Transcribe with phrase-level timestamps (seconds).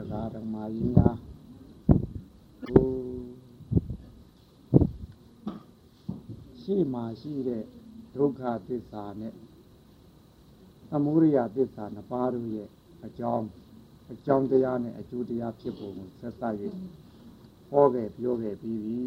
[0.00, 1.16] တရားဓမ္မကြီးများ
[2.64, 2.88] ဟို
[6.60, 7.64] ရှိမှရှိတဲ့
[8.14, 9.34] ဒုက္ခသစ္စာနဲ့
[10.90, 12.68] သမုဒိယသစ္စာနှစ်ပါးတို့ရဲ့
[13.06, 13.46] အကြောင်း
[14.12, 16.54] အကြောင်းတရားနဲ့အကျိုးတရားဖြစ်ပုံကိုဆက်စပ်၍
[17.70, 19.00] ဟောခဲ့ပြောခဲ့ပြီးပြီ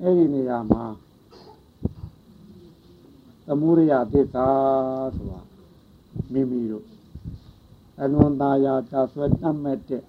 [0.00, 0.84] အဲ့ဒီနေရာမှာ
[3.46, 4.48] သမုဒိယသစ္စာ
[5.16, 5.40] ဆိုတာ
[6.34, 6.95] မိမိတို့
[8.02, 10.04] အလွန်သာယာတာဆွဲတတ်မဲ့တဲ့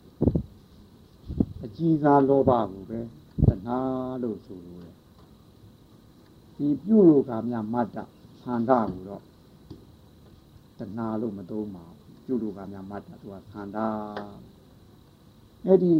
[1.63, 2.99] အကြီးစားလောဘကိုပဲ
[3.47, 3.79] တဏှာ
[4.21, 4.95] လို့ဆိုလို့တယ်
[6.55, 8.03] ဒီပြုလို့ကမြမတ်တာ
[8.43, 9.23] ဆန္ဒကိုတော့
[10.77, 13.77] တဏှာလို့မသုံးပါဘူးပြုလို့ကမြမတ်တာသူကဆန္ဒ
[15.65, 15.93] အဲ့ဒီ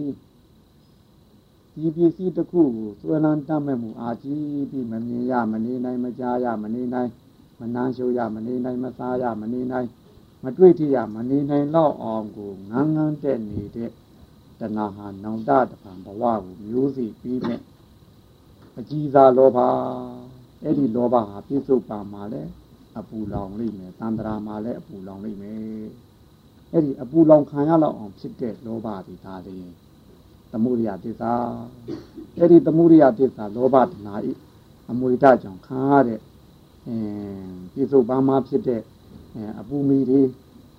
[1.73, 7.11] ဒီပစ္စည်းတစ်ခုကိုသွေးလန်းတတ်မဲ့မှုအာကြီးပြီးမမြင်ရမနေနိုင်မကြားရမနေနိုင်
[7.59, 9.87] မနှမ်းရှုရမနေနိုင်မစားရမနေနိုင်
[10.43, 13.91] မတွေ့ထရမနေနိုင်တော့အောင်ကိုငန်းငန်းတက်နေတဲ့
[14.59, 17.61] တဏှာဟာနောင်တတပံဘဝကိုမျိုးစီပြီးမဲ့
[18.79, 19.57] အကြီးစားလောဘ
[20.63, 22.41] အဲ့ဒီလောဘဟာပြစ္ဆုတ်ပါမှာလဲ
[22.97, 25.87] အပူလောင်လိမ့်မယ်တန်တရာမှာလဲအပူလောင်လိမ့်မယ်
[26.71, 29.69] အဲ့ဒီအပူလောင်ခံရလောက်အောင်ဖြစ်တဲ့လောဘဒီဒါလေး
[30.51, 31.33] သမုဒိယသစ္စာ
[32.37, 34.31] အဲ့ဒီသမုဒိယသစ္စာလောဘတဏှာဤ
[34.89, 36.19] အမွေတကြောင့်ခံရတဲ့
[36.87, 36.97] အဲ
[37.73, 38.81] ပြစ္ဆုတ်ပါမှာဖြစ်တဲ့
[39.59, 40.21] အပူမီတွေ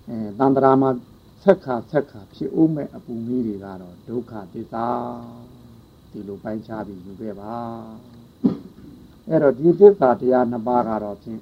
[0.08, 0.90] အဲတန်တရာမှာ
[1.42, 4.86] ဆက်ခါဆက်ခါဖြစ်ဦးမဲ့အပူမီတွေကတော့ဒုက္ခသစ္စာ
[6.10, 7.54] ဒီလိုပိုင်းခြားပြီးယူခဲ့ပါ
[9.28, 11.40] အဲ့တော့ဒီသစ္စာတရားနှစ်ပါးကတော့ဖြင့်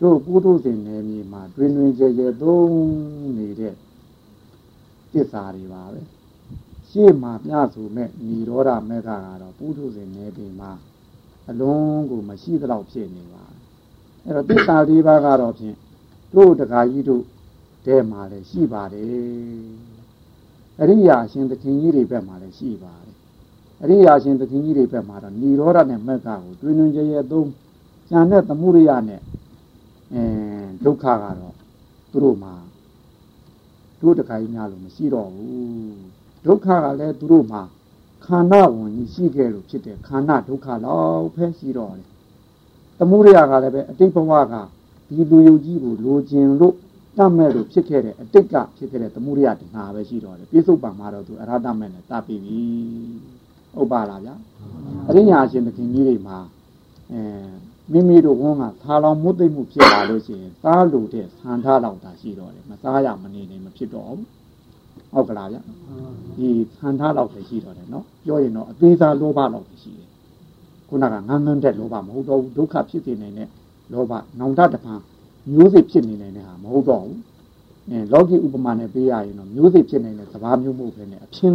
[0.00, 3.74] တို့ပုထုဇဉ်နယ်မြေမှာတွင်တွင်ကြဲကြဲသုံးနေတဲ့
[5.12, 6.00] သစ္စာတွေပါပဲ
[6.90, 9.10] ရှေ့မှာပြဆိုမဲ့និရောဓမေဃက
[9.42, 10.70] တော့ပုထုဇဉ်နယ်မြေမှာ
[11.50, 13.44] အလုံးကိုမရှိသလောက်ဖြစ်နေပါ
[14.24, 15.76] အဲ့တော့သစ္စာလေးပါးကတော့ဖြင့်
[16.34, 17.22] တို့တခါကြီးတို့
[17.86, 19.08] တဲမှာလည်းရှိပါတယ်
[20.80, 23.14] အရိယာရှင်သခင်ကြီးတွေဘက်မှာလည်းရှိပါတယ်
[23.82, 27.48] အရိယာရှင်သခင်ကြီးတွေဘက်မှာတော့និရောဓနဲ့မက္ခကိုတွင်တွင်ကြဲကြဲသုံး
[28.10, 29.20] ဉာဏ်နဲ့သမှုရိယနဲ့
[30.12, 30.22] အဲ
[30.84, 31.54] ဒုက္ခကတော့
[32.10, 32.54] သူတို့မှာ
[34.00, 35.98] တို့တခါကြီးများလို့မရှိတော့ဘူး
[36.46, 37.62] ဒုက္ခကလည်းသူတို့မှာ
[38.24, 42.06] ခန္ဓာဝင်ကြီးရှိခဲ့လို့ဖြစ်တဲ့ခန္ဓာဒုက္ခတော့ဖဲရှိတော့တယ်
[42.98, 44.54] သမှုရိယကလည်းပဲအတိတ်ဘဝက
[45.08, 46.74] ဒီလူယုံကြီးကိုလိုချင်လို့
[47.18, 52.58] တတ်မဲ့လို့ဖြစ်ခဲ့တဲ့အတိတ်ကဖြစ်ခဲ့တဲ့သမှုရိယတဏှာပဲရှိတော့တယ်ပြစ္ဆုတ်ပံမှာတော့သူအရဟတမဲ့နဲ့တတ်ပြီးပြီ
[53.80, 54.34] ဥပ္ပါလားဗျာ
[55.08, 56.38] အရိညာရှင်သခင်ကြီးတွေမှာ
[57.12, 57.20] အဲ
[57.92, 64.26] မိမိတို့ဝန်းကသာလောင်မွတ်သိမ့်မှုဖြစ်လာလို့ရှိရင်သားလူတဲ့ဆန္ဒလောက်တာရှိတော့တယ်မစားရမနေနေမဖြစ်တော့ဘူး
[65.12, 65.56] ဟုတ်ကလားဗျ
[66.36, 70.08] ဒီဆန္ဒလောက်ပဲရှိတော့တယ်နော်ပြောရင်တော့အသေးစားလောဘလောက်ပဲရှိတယ်
[70.88, 73.48] ခုနကငန်းငန်းတဲ့လောဘမဟုတ်တော့ဘူးဒုက္ခဖြစ်နေနေတဲ့
[73.92, 74.94] လောဘနောင်တတပံ
[75.52, 77.20] မျိုးစိဖြစ်နေနေတဲ့ဟာမဟုတ်တော့ဘူး
[77.90, 81.54] အဲလောကီဥပမာနဲ့ပေးရရင်တော့မျိုးစိဖြစ်နေတဲ့သဘာမျိုးမဟုတ်ဘဲနဲ့အဖြစ်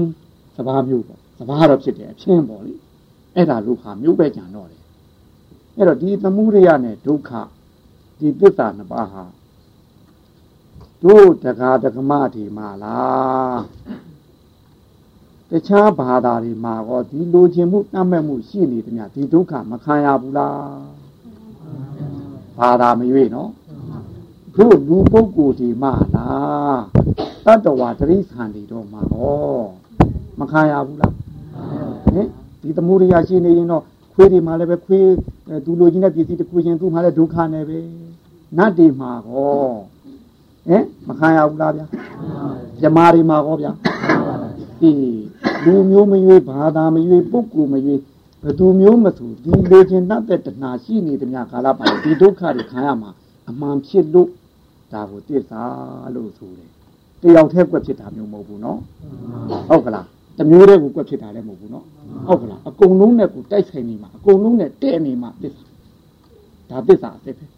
[0.56, 2.74] သဘာမျိုးပေါ့သဘာတော့ဖြစ်တယ်အဖြစ်ပေါ့လေ
[3.36, 4.82] အဲ့ဒါလို့ဟာမျိုးပဲကြံတော့တယ်
[5.78, 7.32] အဲ့တော့ဒီသမှုရိယနဲ့ဒုက္ခ
[8.20, 9.24] ဒီပစ္စာနှစ်ပါးဟာ
[11.04, 13.62] တို့တကားတကမဒီမှာလား
[15.50, 21.03] တခြားဘာသာတွေမှာကောဒီလိုချင်မှုတတ်မဲ့မှုရှိနေတယ်မြဒီဒုက္ခမခံရဘူးလား
[22.58, 23.50] ဘာသာမရွေ့နော်
[24.56, 26.82] တို့လူပုဂ္ဂိုလ်ဒီမှလား
[27.46, 29.62] တတ္တဝါတရိษံတွေတော့မှာဟော
[30.40, 31.14] မခံရဘူးလား
[32.14, 32.28] ဟင်
[32.62, 33.84] ဒီသမှုရိယရှိနေရင်တော့
[34.14, 35.08] ခွေးတွေမှာလည်းပဲခွေး
[35.66, 37.80] သူလိုချင်တဲ့ပစ္စည်းတစ်ခုချင်းသူ့မှာလည်းဒုက္ခနဲ့ပဲ
[38.58, 39.74] နတ်တွေမှာဟော
[40.68, 41.86] ဟင်မခံရဘူးလားဗျာ
[42.82, 43.72] ဇမားတွေမှာဟောဗျာ
[44.82, 44.92] ဒီ
[45.66, 48.00] လူမျိုးမရွေးဘာသာမရွေးပုဂ္ဂိုလ်မရွေး
[48.44, 53.10] ဘသူမျိုးမသူဒီလေခြင်းတတ်တဲ့တဏှာရှိနေသမျှကာလပတ်ဒီဒုက္ခတွေခံရမှာ
[53.50, 54.30] အမှန်ဖြစ်လို့
[54.92, 55.62] ဒါကိုတစ္ဆာ
[56.16, 56.70] လို့ဆိုတယ်
[57.22, 58.80] တယောက်တည်းကွက်ဖြစ်တာမျိုးမဟုတ်ဘူးနော်
[59.70, 61.86] ဟုတ်ကလားတမျိုးတည်းကိုကွက်ဖြစ်တာလည်းမဟုတ်ဘူးနော်
[62.28, 65.64] ဟုတ်ကလားအကုန်လုံးနဲ့ကိုတိုက်ဆိုင်နေမှာအကုန်လုံးနဲ့တဲ့နေမှာတစ္ဆာ
[66.70, 67.50] ဒါတစ္ဆာအစ်ပဲဟင်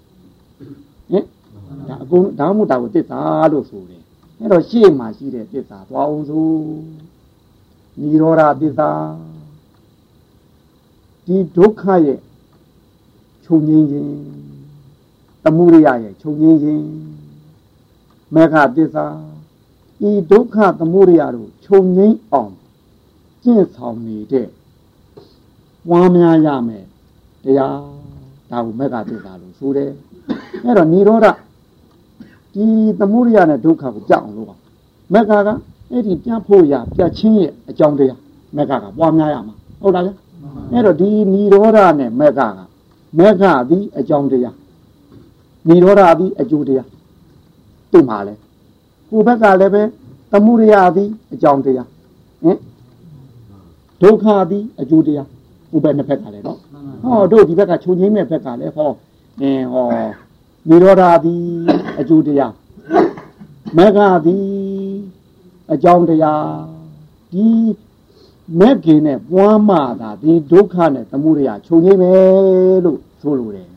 [1.89, 3.19] ဒါအကုန်ဒါမှမဟုတ်ဒါကိုတစ္ဆာ
[3.51, 4.01] လို့ဆိုတယ်
[4.39, 6.47] အဲ့တော့ရှေ့မှာရှိတဲ့တစ္ဆာသွားအောင်ဆို
[7.99, 8.89] និရောဓတစ္ဆာ
[11.25, 12.19] ဒီဒုက္ခရဲ့
[13.45, 14.11] ချုပ်ငင်းခြင်း
[15.43, 16.83] တမှုရိယရဲ့ချုပ်ငင်းခြင်း
[18.33, 19.05] မေဃသစ္စာ
[19.99, 22.53] ဒီဒုက္ခတမှုရိယတို့ချုပ်ငင်းအောင်
[23.43, 24.47] ကျင့်ဆောင်နေတဲ့
[25.89, 26.85] ဝါများရမယ်
[27.43, 27.77] တရား
[28.51, 29.91] ဒါကိုမေဃသစ္စာလို့ဆိုတယ်
[30.63, 31.27] အဲ့တော့និရောဓ
[32.53, 32.65] ဒီ
[32.99, 34.55] တမှုရိယနဲ့ဒုက္ခကိုကြောက်အောင်လုပ်ပါ
[35.13, 35.49] မေဃက
[35.91, 38.19] အဲ့ဒီပြတ်ဖို့ရပြတ်ချင်းရဲ့အကြောင်းတရား
[38.55, 40.11] မေဃကပွားများရမှာဟုတ်လားဗျ
[40.72, 42.40] အဲ့တော့ဒီនិရောဓနဲ့မေဃက
[43.18, 44.56] မေဃသည်အကြောင်းတရား
[45.68, 46.88] និရောဓသည်အကျိုးတရား
[47.92, 48.34] သူ့မှာလဲ
[49.10, 49.82] ကိုဘက်ကလည်းပဲ
[50.30, 51.88] သမှုရိယသည်အကြောင်းတရား
[52.44, 52.58] ဟင်
[54.02, 55.28] ဒုက္ခသည်အကျိုးတရား
[55.70, 56.58] ကိုဘက်နှစ်ဖက်ကလည်းနော်
[57.04, 58.90] ဟောတို့ဒီဘက်ကခြုံငိမ့်မဲ့ဘက်ကလည်းဟော
[59.42, 59.86] အင်းဟော
[60.68, 61.44] និရောဓသည်
[62.00, 62.52] အကျိုးတရား
[63.76, 64.44] မဂ္ဂသည်
[65.72, 66.44] အကြောင်းတရား
[67.32, 67.46] ဒီ
[68.59, 73.67] မက်ကင်နဲ့ပွားမှသာဒီဒုက္ခနဲ့သမှုရိယခြုံငိမ့်မယ်လို့ဆိုလိုတယ်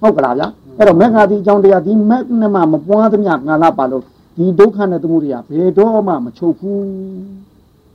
[0.00, 4.02] ဟုတ်ကလားဗျာအဲ့တော့မက္ခတိအကြောင်းတရားဒီမက်နဲ့မှမပွားသမျှငါလာပါလို့
[4.36, 6.84] ဒီဒုက္ခနဲ့သမှုရိယဘယ်တော့မှမချုပ်ဘူး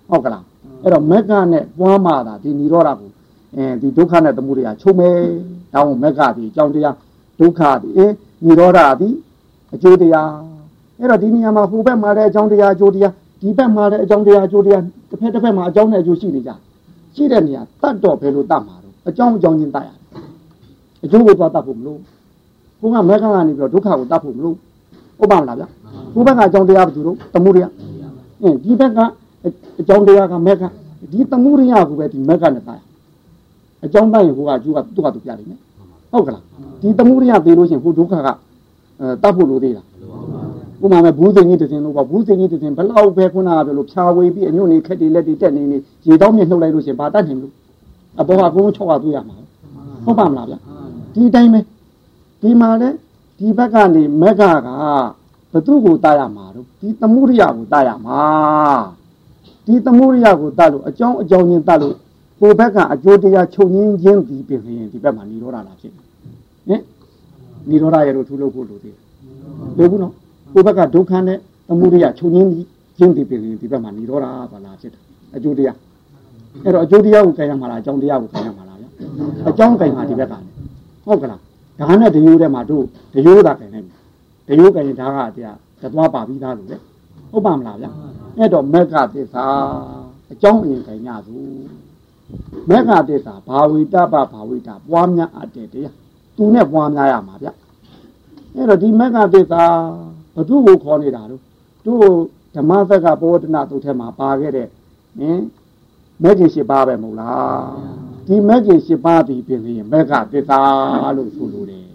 [0.09, 0.43] ဟုတ်ကလား
[0.81, 3.11] အဲ့တော့မက္ခနဲ့ပွားမှသာဒီនិရောဓကို
[3.55, 5.17] အဲဒီဒုက္ခနဲ့သမှုရိယချုပ်မယ်
[5.73, 6.95] ဒါမှမက္ခတိအကြောင်းတရား
[7.39, 8.05] ဒုက္ခဒီအဲ
[8.45, 9.09] និရောဓဒီ
[9.73, 10.29] အကျိုးတရား
[10.99, 13.13] အဲ့တော့ဒီနေရာမှာဟိုဘက်မှာလည်းအကြောင်းတရားအကျိုးတရား
[13.45, 16.51] ဒီဘက်မှာလည်းအကြောင်းတရားအကျိုးတရားတစ်ဖက်တစ်ဖက်မှာအကြောင်းနဲ့အကျိုးရှိနေကြ
[17.15, 19.97] ရှိတဲ့နေရာတတ်တော့ဘယ်လိုတတ်မှာတော့အကြောင်းအကြောင်းချင်းတတ်ရတယ်
[21.03, 21.99] အကျိုးကိုသွားတတ်ဖို့မလို့
[22.79, 24.55] ကိုကမက္ခကနေပြီးတော့ဒုက္ခကိုတတ်ဖို့မလို့
[25.19, 25.63] ဟုတ်ပါမလားဗျ
[26.13, 27.65] ကိုဘက်ကအကြောင်းတရားဘာလို့တမှုရိယ
[28.41, 28.99] အင်းဒီဘက်က
[29.79, 30.63] အကြောင်းတရားကမက္ခ
[31.11, 32.81] ဒီတမှုရိယကိုပဲဒီမက္ခနဲ့တတ်
[33.85, 35.59] အကြောင်းတတ်ရင်ဟိုကအကျိုးကသူ့ကသူပြလိမ့်မယ်
[36.11, 36.43] ဟုတ်ကလား
[36.81, 38.27] ဒီတမှုရိယသိလို့ရှိရင်ဟိုဒုက္ခက
[38.99, 39.85] အဲတတ်ဖို့လိုသေးလား
[40.83, 45.77] ဥမာမဲ့ဘူးစိန်ကြီးတစ်စင်လို့ပေါ့ဘူးစိန်ကြီးတစ်စင်ဘလောက်ပဲခုနကပြောလို့ဖြာဝေပြီးအညွန့်နေခက်တွေလက်တွေတက်နေနေ
[46.07, 47.53] ရေတောင်းမြှုပ်လိုက်လို့ရှိရင်ဘာတတ်နိုင်လို့
[48.19, 49.35] အပေါ်ကကုန်းချောက်ရသွေးရမှာ
[50.05, 50.55] ဟုတ်ပါမလားဗျ
[51.13, 51.59] ဒီတိုင်းပဲ
[52.41, 52.89] ဒီမှာလဲ
[53.39, 54.69] ဒီဘက်ကနေမက်ကက
[55.51, 58.19] ဘသူ့ကိုတားရမှာတော့ဒီသမှုရိယကိုတားရမှာ
[59.65, 61.95] ဒီသမှုရိယကိုတားလို့အကြောင်းအကြောင်းချင်းတားလို့
[62.39, 66.05] ကိုဘက်ကအကျိုးတရားချုပ်ငင်းခြင်းဒီပြင်ရင်ဒီဘက်မှာនិရောဓလာဖြစ်တယ်
[66.67, 66.81] ဟင်
[67.69, 69.01] និရောဓရဲ့လို့ထူလို့ဖို့လိုသေးတယ်
[69.77, 70.13] လို့ဘူးနော်
[70.55, 71.37] ကိုဘက်ကဒုက္ခနဲ့
[71.67, 72.49] သမှုရိယချုပ်ငင်း
[72.97, 75.01] ခြင်းဒီပြင်ရင်ဒီဘက်မှာនិရောဓပါလာဖြစ်တယ်
[75.35, 75.77] အကျိုးတရား
[76.63, 78.85] အဲ့တော့အကျိုးတရားကိုကြင်ရမှာလားအကြောင်းတရားကိုကြင်ရမှာလားဗျ
[79.49, 80.33] အကြောင်းကြင်မှာဒီဘက်က
[81.05, 81.39] ဟုတ်ကလား
[81.79, 83.87] ဒါနဲ့တရိုးထဲမှာတို့တရိုးသာကြင်နိုင်
[84.47, 86.77] တရိုးကြင်ဒါကတရားသသွားပါပြီးသားလို့လေ
[87.31, 87.85] ဟုတ်ပါမလားဗျ
[88.37, 89.45] အဲ့တော့မက်ကသစ္စာ
[90.31, 91.35] အကြောင်းအရင်ကြင်ရသူ
[92.69, 95.95] မက်ကသစ္စာဘာဝိတပဘာဝိတပွားများအပ်တဲ့တရား
[96.37, 97.47] သူနဲ့ပွားများရမှာဗျ
[98.55, 99.63] အဲ့တော့ဒီမက်ကသစ္စာ
[100.35, 101.41] ဘသူ့ကိုခေါ်နေတာတို့
[101.85, 102.01] တို့
[102.55, 104.67] ဓမ္မသက်ကဘောဓနာသူထဲမှာပါခဲ့တဲ့
[105.19, 105.43] နင်း
[106.23, 107.63] မဂ္ဂင်၈ပါးပဲမဟုတ်လား
[108.27, 110.59] ဒီမဂ္ဂင်၈ပါးဒီပြင်ရင်မဂ္ဂသစ္စာ
[111.17, 111.87] လို့ဆိုလိုတယ်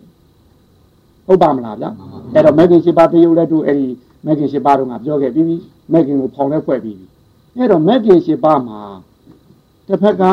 [1.26, 1.86] ဟုတ်ပါမလားဗျ
[2.34, 3.86] အဲ့တော့မဂ္ဂင်၈ပါးတရုပ်လည်းတို့အဲ့ဒီ
[4.26, 5.56] မဂ္ဂင်၈ပါးတော့ငါပြောခဲ့ပြီးပြီ
[5.92, 7.06] မဂ္ဂင်ကိုဖောင်လဲဖွဲ့ပြီးပြီ
[7.56, 8.80] အဲ့တော့မဂ္ဂင်၈ပါးမှာ
[9.86, 10.24] တစ်ဖက်က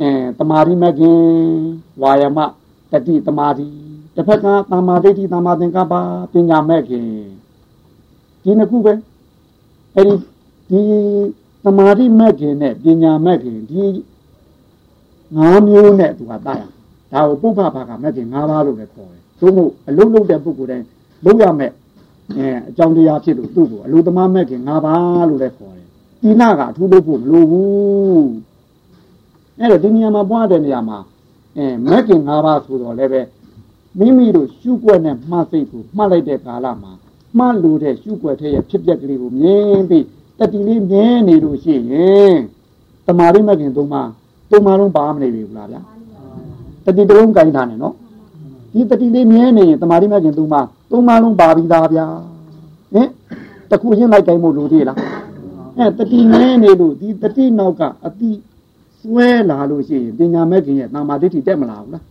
[0.00, 1.20] အဲတမာရီမဂ္ဂင်
[2.02, 2.38] ဝါယမ
[2.92, 3.66] တတိတမာရီ
[4.18, 5.94] တစ်ဖက်ကသမာဓိဋ္ဌိသမာသင်္ကပ္ပ
[6.32, 7.04] ပညာမဂ္ဂင်
[8.42, 8.92] ဒီနှစ်ခုပဲ
[9.94, 10.14] အဲ့ဒီ
[10.70, 10.80] ဒီ
[11.64, 13.84] သမာဓိမဲ့ခင်နဲ့ပညာမဲ့ခင်ဒီ
[15.36, 16.62] ငါးမျိုးနဲ့သူကတားရ
[17.12, 20.86] ဒါကိုပုပ္ပဘာကမဲ့ခင်၅ပါးလို့ပဲခေါ်တယ်သို့မဟုတ်အလုံးလုံးတဲ့ပုဂ္ဂိုလ်တိုင်း
[21.24, 21.70] လုံးရမဲ့
[22.36, 25.88] အဲအကြောင်းတရားဖြစ်လို့သူ့ကိုအလိုသမားမဲ့ခင်၅ပါးလို့လည်းခေါ်တယ်
[26.22, 28.28] တိနာကအထူးလို့ဖို့မလိုဘူး
[29.58, 30.98] အဲ့တော့ဒီနေရာမှာပွားတဲ့နေရာမှာ
[31.56, 33.20] အဲမဲ့ခင်၅ပါးဆိုတော့လည်းပဲ
[33.98, 36.92] မိမိတို့ရှုွက်နဲ့မှတ်စိတ်ကိုမှတ်လိုက်တဲ့ကာလမှာ
[37.38, 40.04] မှတ်လို့တဲ့ရှုွက်ထဲရဲ့ဖြစ်ပျက်ကလေးကိုမြင်ပြီး
[40.38, 42.36] တတိလေးမြဲနေလို့ရှိရင်
[43.06, 44.02] တမာရိမခင်သုံးပါ
[44.50, 45.80] သုံးပါလုံးပါမနေပြီဘူးလားဗျာ
[46.84, 47.94] တတိတလုံးကင်ထားနေနော်
[48.72, 50.60] ဒီတတိလေးမြဲနေရင်တမာရိမခင်သုံးပါ
[50.90, 52.06] သုံးပါလုံးပါပြီးသားဗျာ
[52.94, 53.08] ဟင်
[53.70, 54.98] တခုချင်းလိုက်ကင်မို့လို့သေးလား
[55.78, 58.30] အဲတတိမြဲနေလို့ဒီတတိနောက်ကအတိ
[59.00, 62.04] ဆွဲလာလို့ရှိရင်ပညာမဲ့ခင်ရဲ့တမာဒိဋ္ဌိတက်မလာဘူးလား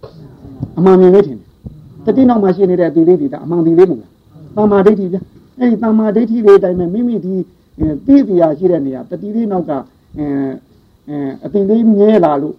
[0.78, 1.47] အမှန်မြင်လေးထင်တယ်
[2.08, 4.12] တတိနောက်မှာရှိနေတဲ့အတိလေးဒီဒါအမှန်ဒီလေးမဟုတ်လား
[4.56, 5.18] တမာဒိဋ္ဌိဗျ
[5.60, 7.34] အဲဒီတမာဒိဋ္ဌိလေးအတိုင်းပဲမိမိဒီ
[8.08, 9.72] သိတရားရှိတဲ့နေရာတတိလေးနောက်က
[10.18, 12.56] အဲအတိလေးမြဲလာလို့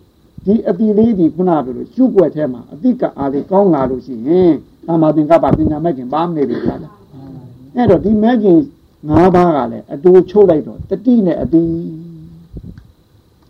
[0.46, 4.52] ဒီအတိလေးဒီခုနကပြောလို့ရှုွက်ထဲမှာအတိကအားလေးကောင်းလာလို့ရှိရင်
[4.86, 6.80] သမာသင်္ကပ္ပပညာမဲ့ခင်ပါမနေပြီလား
[7.74, 8.58] အဲ့တော့ဒီမဲ့ခင်
[9.10, 11.64] ၅ပါးကလည်းအတူချုပ်လိုက်တော့တတိနဲ့အတိ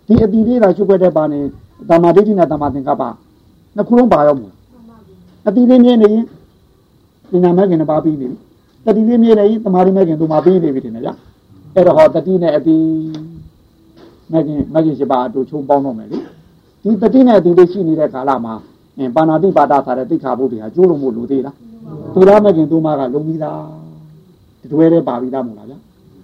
[0.06, 1.40] ဒီအတိလေးသာရှုွက်တဲ့ပါနေ
[1.88, 3.02] သမာဓိဋ္ဌိနဲ့သမာသင်္ကပ္ပ
[3.76, 4.50] နှစ်ခုလုံးပါရောက်မှာ
[5.48, 6.24] အတိလေးမြဲနေရင်
[7.30, 8.38] ပညာမဲ့ခင်နဲ့ပါပြီးနေပြီ
[8.84, 11.14] တတိလေးမြဲနေရင်သမာဓိမဲ့ခင်သူမှပြီးနေပြီတင်တယ်ဗျာ
[11.74, 12.76] အဲ့တော့ဟောတတိနဲ့အတိ
[14.32, 16.18] မဂ္ဂင်မဂ္ဂင်ရှိပါအတူချုံပေါင်းတော့မယ်လေ
[16.82, 18.54] ဒီတတိနဲ့အတိလေးရှိနေတဲ့ကာလမှာ
[18.98, 21.56] အင်းပါဏာတိပါဒဆိုတဲ့သိက္ခာပုဒ်တွေဟာကျိုးလို့မို့လို့သေးလား
[22.14, 23.60] သူရမဂ္ဂင်သူမကလုံပြီးသား
[24.72, 25.78] တွဲတဲ့ပါပြီးသားမို့လားဗျာ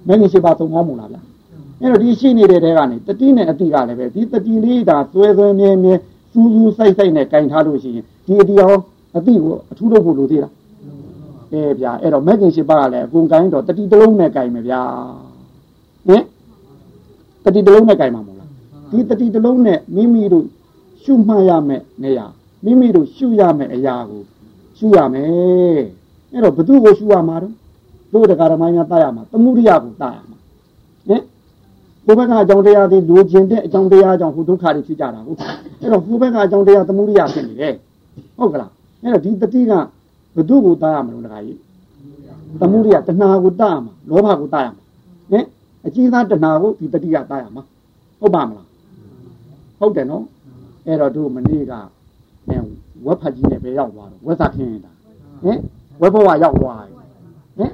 [0.09, 1.21] မဂ္ဂင်ရှိပါသုံးကောင်းမို့လားဗျာ
[1.81, 5.95] အဲ့တော့ဒီရှိနေတဲ့တဲကနေတတိနဲ့အတိကလည်းပဲဒီတတိလေးဒါသွဲသွဲမြဲမြဲ
[6.33, 8.73] စူးစူးစိုက်စိုက်နဲ့ကင်ထားလို့ရှိရင်ဒီအတိရော
[9.17, 10.53] အတိကိုအထူးလုပ်ဖို့လိုသေးလား
[11.53, 14.83] အဲဗျာအဲ့တော့မဂ္ဂင်ရှိပါကလည်းအကုန်ကင်တော့တတိတလုံးနဲ့ကင်မယ်ဗျာ
[16.09, 16.23] ဟင်
[17.45, 18.51] တတိတလုံးနဲ့ကြိုင်မှာမဟုတ်လား
[18.91, 20.47] ဒီတတိတလုံးနဲ့မိမိတို့
[21.03, 22.27] ရှုမှတ်ရမယ်နေရာ
[22.65, 24.23] မိမိတို့ရှုရမယ်အရာကို
[24.79, 25.85] ရှုရမယ်
[26.33, 27.53] အဲ့တော့ဘသူ့ကိုရှုရမှာတော့
[28.13, 30.39] ဘတို့တရားဓမ္မများတတ်ရမှာသမှုရိယကိုတတ်ရမှာ
[31.09, 31.23] ဟင်
[32.07, 35.39] ဘုဘကအကြောင်းတရားတွေလိုချင်တဲ့အကြောင်းတရားကြောင့်ဟိုဒုက္ခတွေဖြစ်ကြတာဟုတ်
[35.81, 37.75] အဲ့တော့ဘုဘကအကြောင်းတရားသမှုရိယဖြစ်နေတယ်
[38.39, 38.71] ဟုတ်ကလား
[39.05, 39.73] အဲ့တော့ဒီတတိက
[40.35, 41.59] ဘု து ကိုတတ်ရမလို့တခါကြီး
[42.61, 44.83] သမှုရိယတဏှာကိုတတ်ရမှာလောဘကိုတတ်ရမှာ
[45.31, 45.45] ဟင်
[45.87, 47.63] အကြီးသားတဏှာကိုဒီတတိကတတ်ရမှာ
[48.21, 48.69] ဟုတ်ပါမလား
[49.79, 50.25] ဟုတ်တယ်နော်
[50.87, 51.75] အဲ့တော့တို့မနေ့က
[53.07, 54.93] ဝက်ဖတ်ကြီးနဲ့ပဲရောက်သွားတော့ဝက်သခင်းတာ
[55.45, 55.59] ဟင်
[56.01, 56.93] ဝက်ဘဝရောက်သွားတယ်
[57.59, 57.71] ဟင်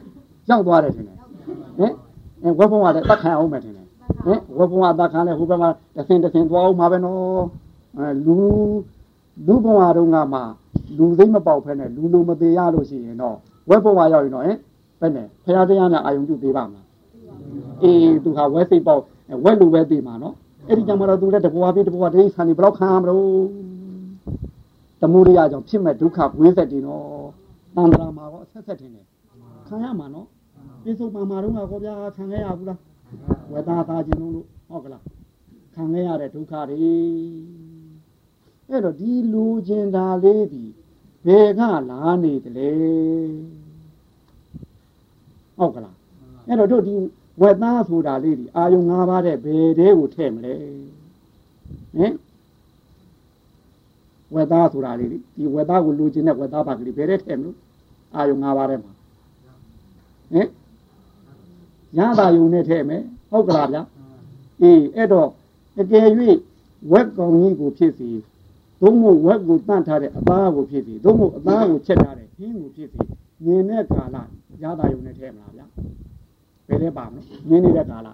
[0.50, 1.16] ရောက်သွားတယ်ထင်တယ်
[1.78, 1.92] ဟင်
[2.42, 3.86] အဲဝက်ဘဝလည်းတတ်ခံအောင်မယ်ထင်တယ်
[4.24, 7.42] ဟင်ဝက်ဘဝတတ်ခံလဲဟိုဘက်မှာတဆင်တဆင်သွားအောင်မှာပဲနော်
[7.96, 8.36] အဲလူ
[9.46, 10.40] လူဘဝတုန်းကမှ
[10.98, 13.36] လူသိမပေါက်ဖဲနဲ့လူလူမသေးရလို့ရှိရင်တော့
[13.70, 14.56] ဝက်ဘဝရောက်ရင်တော့ဟင်
[15.00, 16.86] ဘယ်နဲ့ဖရာတရားနဲ့အာယုံပြုသေးပါမလား
[17.82, 19.02] အေးသူဟာဝက်စိတ်ပေါက်
[19.44, 20.34] ဝက်လူပဲသိမှာနော်
[20.68, 23.24] အဲ့ဒီကြောင့်မတော့သူလည်းတဘွားပြီးတဘွားဒိဋ္ဌာန်ဘယ်လောက်ခံရမလို့
[25.02, 27.04] တမှုရိယကြောင့်ဖြစ်မဲ့ဒုက္ခဝိသက်တည်နော်
[27.74, 29.04] တန်ត្រာမှာကောဆက်ဆက်တင်တယ်
[29.68, 30.26] ခံရမှာနော်
[30.82, 32.78] ပြေဆုံးပါမှာတော့ကောဗျာခံခဲ့ရဘူးလား
[33.52, 34.32] ဝေဒနာသားခြင်းလို့
[34.68, 35.02] ဟုတ်ကလား
[35.74, 36.92] ခံခဲ့ရတဲ့ဒုက္ခတွေ
[38.70, 40.64] အဲ့တော့ဒီလူကျင်တာလေးဒီ
[41.26, 41.60] ဘယ်က
[41.90, 42.70] လာနေတယ်လဲ
[45.58, 45.96] ဟုတ်ကလား
[46.46, 46.94] အဲ့တော့တို့ဒီ
[47.40, 50.54] ဝက်သားဆိုတာလေးဒီအာယုံ၅ပါးတဲ့ဘယ်တဲကိုထည့်မလဲ
[51.96, 52.14] ဟင်
[54.34, 55.18] ဝက်သားဆိုတာလေးဒီ
[55.54, 57.56] ဝက်သားကိုလူကျင်တဲ့ဝက်သားပါကလေးဘယ်ထဲထည့်မလို့
[58.14, 58.92] အာယုံ၅ပါးထဲမှာ
[60.32, 60.48] ဟင်
[61.98, 63.82] ရတာယုံနဲ့ထည့်မယ်ဟုတ်ကလားဗျာ
[64.62, 65.28] အေးအဲ့တော့
[65.80, 66.06] အကယ်၍
[66.92, 68.08] ဝက်ကောင်ကြီးကိုဖြစ်စီ
[68.80, 72.98] သို့မဟုတ်ဝက်ကိုတန့်ထားတဲ့အသားကိုဖြစ်စီသို့မဟုတ်အသားကိုချက်ထားတဲ့ဟင်းကိုဖြစ်စီ
[73.44, 74.16] မြင်တဲ့ကာလ
[74.62, 75.66] ရတာယုံနဲ့ထည့်မလားဗျာ
[76.68, 78.08] ဘယ်ထဲပါမလဲမြင်နေတဲ့ကာလ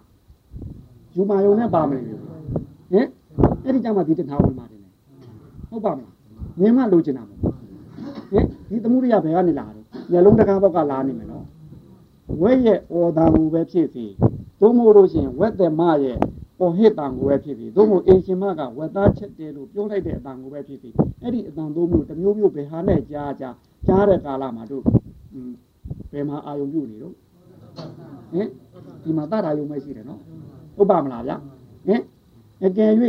[1.15, 3.07] ယူမာယုံနဲ့ပါမလို့ဟင်
[3.65, 4.81] အဲ့ဒီကြမှာဒီတဏှာဝင်ပါတယ်
[5.71, 6.15] ဟုတ်ပါမလား
[6.61, 7.41] မြင်မှလိုချင်တာမဟုတ်
[8.31, 11.45] ဟင်ဒီသမှုရိယဘယ်ကနေလာတော့မျက်လုံးတစ်ခါပေါက်ကလာနေမယ်နော်
[12.43, 14.05] ဝက်ရဲ့အော်တန်ကိုပဲဖြစ်စီ
[14.61, 16.19] သို့မဟုတ်လို့ရှိရင်ဝက်သက်မရဲ့
[16.59, 20.91] ပေါ်ဟစ်တန်ကိုပဲဖြစ်စီသို့မဟုတ်အင်ရှင်မကဝက်သားချက်တယ်လို့ပြောလိုက်တဲ့အတန်ကိုပဲဖြစ်စီ
[21.23, 23.55] အဲ့ဒီအတန်သုံးမျိုးတစ်မျိုးမျိုးဘယ်ဟာနဲ့ကြားကြား
[23.87, 24.85] ကြားတဲ့ကာလမှာတို့
[26.13, 27.15] ဘယ်မှာအာယုံပြုနေတော့
[28.33, 28.49] ဟင်
[29.03, 30.21] ဒီမှာတတာယုံမရှိတယ်နော်
[30.77, 31.33] ဟုတ်ပါမလားဗျ
[31.87, 32.03] ဟင်
[32.65, 32.93] အကယ်၍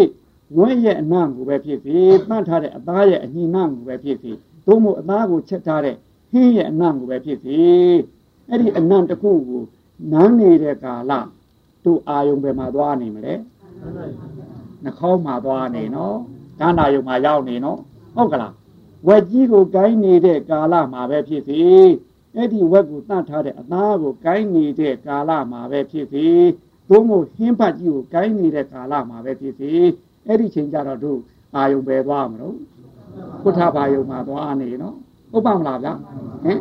[0.58, 1.96] ဝဲရဲ့အနံ့ကိုပဲဖြစ်စေ
[2.30, 4.32] တန့်ထားတဲ့အသားရဲ့အညီနံ့ကိုပဲဖြစ်စေ
[4.66, 5.96] သို့မဟုတ်အသားကိုချက်ထားတဲ့
[6.32, 7.58] ဟင်းရဲ့အနံ့ကိုပဲဖြစ်စေ
[8.50, 9.62] အဲ့ဒီအနံ့တစ်ခုကို
[10.12, 11.12] နမ်းနေတဲ့ကာလ
[11.88, 13.34] သူ့အာယုံပဲမှာသွားနေမလဲ
[14.84, 16.16] နှာခေါင်းမှာသွားနေနော်
[16.60, 17.80] ကန္တာယုံမှာရောက်နေနော်
[18.16, 18.54] ဟုတ်ကလား
[19.08, 21.60] ဝက်ကြီးကိုကိုင်းနေတဲ့ကာလမှာပဲဖြစ်စေ
[22.36, 26.26] အဲ့ဒီဝက်ကိုတတ်ထားတဲ့အသားကိုကိုင်းနေတဲ့ကာလမှာပဲဖြစ်စေ
[26.90, 29.72] သို့မဟုတ်ဟင်းဖတ်ကြီးကိုကိုင်းနေတဲ့ကာလမှာပဲဖြစ်စေ
[30.28, 31.20] အဲ့ဒီချိန်ကျတော့တို့
[31.56, 32.56] အာယုံပဲသွားမလို့
[33.44, 34.96] ကုထဘာယုံမှာသွားနေနော်
[35.32, 35.90] ဟုတ်ပါမလားဗျ
[36.44, 36.60] ဟင်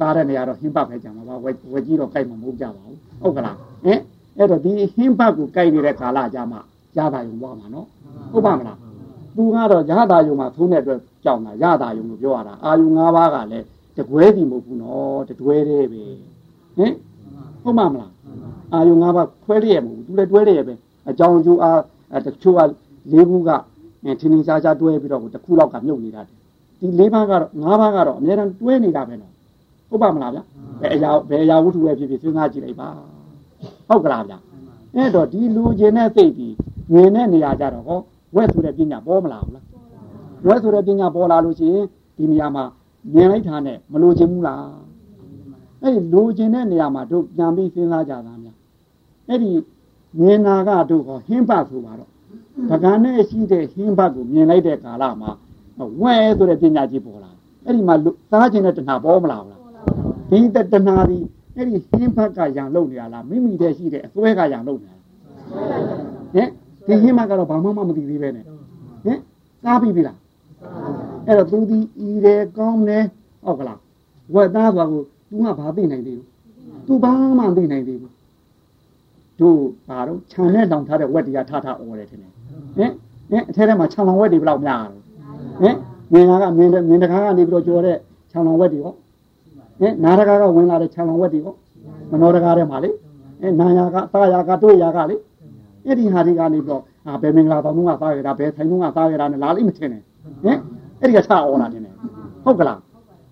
[0.00, 1.54] သားတဲ့နေရာတော့ဟင်းပတ်ပဲကြမှာပါဝက်
[1.86, 4.00] ကြီးတော့ကိုက်မှာမဟုတ်ကြပါဘူးဟုတ်ကလားဟင်
[4.40, 6.60] အဲ့တော့ဒီဟင်းပတ်ကိုကြိုက်နေတဲ့ကာလကြမှာ
[6.96, 7.86] ရတာယုံသွားမှာနော်
[8.32, 8.78] ဟုတ်ပါမလား
[9.36, 13.66] သူကတော့ရတာယုံမှာသုံးတဲ့အတွက်ကြောက်တာရတာယုံလို့ပြောရတာအာယုံ၅ပါးကလည်း
[13.96, 16.02] တကွဲစီမဟုတ်ဘူးနော်တတွဲတည်းပဲ
[16.76, 16.92] ဟင်
[17.62, 18.12] ဟုတ်မှာမလား
[18.72, 20.74] အာယုံ၅ပါးခွဲရရဲ့မဟုတ်ဘူးသူလည်းတွဲရရဲ့ပဲ
[21.08, 21.80] အကြောင်းအကျိုးအား
[22.26, 22.60] တချို့က
[23.12, 26.22] လေးခုကထင်းထင်းရှားရှားတွဲပြီးတော့တစ်ခုလောက်ကမြုပ်နေတာ
[26.80, 29.32] ဒီလေးပါးကတော့ငါးပါးကတော့အများအားတွဲနေတာပဲနော်
[29.88, 30.40] ဟုတ်ပါမလားဗျ
[30.80, 32.88] ဘယ်အရာဘယ်အရာဝတ္ထုပဲဖြစ်ဖြစ်စဉ်းစားကြည့်လိုက်ပါ
[33.90, 34.34] ဟုတ်ကလားဗျ
[34.96, 36.54] အဲ့တော့ဒီလူချင်းနဲ့သိပြီး
[36.92, 38.00] ငင်တဲ့နေရာကြတော့ဟော
[38.36, 39.64] ဝက်ဆိုတဲ့ပညာပေါ်မလာဘူးလား
[40.46, 41.84] ဝက်ဆိုတဲ့ပညာပေါ်လာလို့ရှိရင်
[42.16, 42.64] ဒီနေရာမှာ
[43.14, 44.62] မြင်လိုက်တာနဲ့မလိုချင်ဘူးလား
[45.82, 48.56] အဲ့ဒီလိုချင်တဲ့နေရာမှာတို့ပြန်ပြီးစဉ်းစားကြတာများ
[49.28, 49.50] အဲ့ဒီ
[50.20, 52.10] မြင်နာကတို့ဟောဟင်းပတ်ဆိုပါတော့
[52.70, 55.30] ပကံနဲ့ရှိတဲ့ဟင်းဘတ်ကိုမြင်လိုက်တဲ့ကာလမှာ
[56.00, 57.30] ဝဲဆိုတဲ့ပညာကြီးပေါ်လာ
[57.64, 57.94] အဲ့ဒီမှာ
[58.32, 59.60] သားခြင်းတဲ့တဏှာပေါ်မလာဘူးလား
[60.30, 60.56] ဒီတ
[60.86, 61.18] ဏှာဒီ
[61.56, 64.96] အဲ့ဒီဟင်းဘတ်ကရံလုံနေရလားမိမိတည်းရှိတဲ့အစွဲကရံလုံနေတာ
[66.34, 66.48] ဟင်
[66.86, 68.44] ဒီဟင်းဘတ်ကတော့ဘာမှမသိသေးပဲနဲ့
[69.04, 69.18] ဟင်
[69.62, 70.18] စားပြီပြီလား
[71.26, 71.78] အဲ့တော့သူဒီ
[72.08, 73.04] ဤတယ်ကောင်းတယ်
[73.44, 73.78] ဟုတ်ကလား
[74.34, 76.26] ဝက်သားကွာကို तू ကဘာသိနိုင်သေးဘူး
[76.86, 78.14] तू ဘာမှမသိနိုင်သေးဘူး
[79.40, 82.32] တို့ဘာတော့ခြံနဲ့တောင်ထားတဲ့ဝက်တရားထထအော်တယ်ထင်တယ်
[82.76, 82.92] ဟင်
[83.30, 84.98] ဟင်အထဲထဲမှာခြံလောင်ဝက်တွေဘယ်လောက်များလဲ
[85.62, 85.76] ဟင်
[86.12, 87.96] မြင်ကမြင်မြင်တကားကနေပြီးတော့ကြော်တဲ့
[88.30, 88.94] ခြံလောင်ဝက်တွေဟော
[89.80, 91.54] ဟင်နာတကားကဝင်လာတဲ့ခြံလောင်ဝက်တွေဟော
[92.10, 92.90] မနောတကားထဲမှာလေ
[93.40, 95.16] ဟင်နာယာကသာယာကတွေ့ယာကလေ
[95.84, 100.02] အဲ့ဒီဟာတွေကနေပြီးတော့အာဘယ်မင်္ဂလာတောင်ကသားရတာဘယ်ဆိုင်ကသားရတာနဲ့လာလိမ့်မထင်နဲ့
[100.44, 100.58] ဟင်
[101.00, 101.94] အဲ့ဒီကထအော်လာတင်တယ်
[102.44, 102.78] ဟုတ်ကလား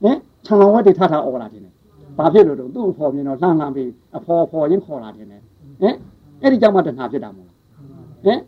[0.02, 1.72] ဟင်ခြံလောင်ဝက်တွေထထအော်လာတင်တယ်
[2.18, 5.42] ဘာဖြစ်လို့တော့သူ့အဖော်မြင်တော့လှမ်းလှမ်းပြီးအဖော်ဖော်ရင်းခေါ်လာတင်တယ်
[5.80, 5.94] ဟင်
[6.42, 7.56] အဲ့ဒီကြောင့်မှတဏှာဖြစ်တာမို့လား
[8.24, 8.38] ဟင်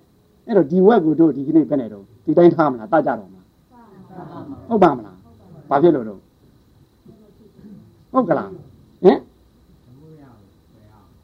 [0.47, 3.47] အဲ့တော့ဒီဝက်ကိုတို့ဒီကနေ့ပဲနေတော့ဒီတိုင်းထားမလားတကြတော့မလား
[4.69, 5.17] ဟုတ်ပါမလား
[5.71, 6.21] ဘာဖြစ်လို့တော့
[8.13, 8.51] ဟုတ်ကလား
[9.05, 9.19] ဟင်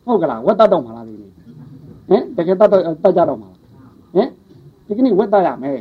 [0.05, 1.31] ဟုတ်ကလားဝက်တတ်တော့မှာလားဒီနေ့
[2.09, 3.59] ဟင်တကယ်တတ်တော့တတ်ကြတော့မှာလား
[4.15, 4.29] ဟင်
[4.87, 5.81] ဒီကနေ့ဝက်တတ်ရမယ်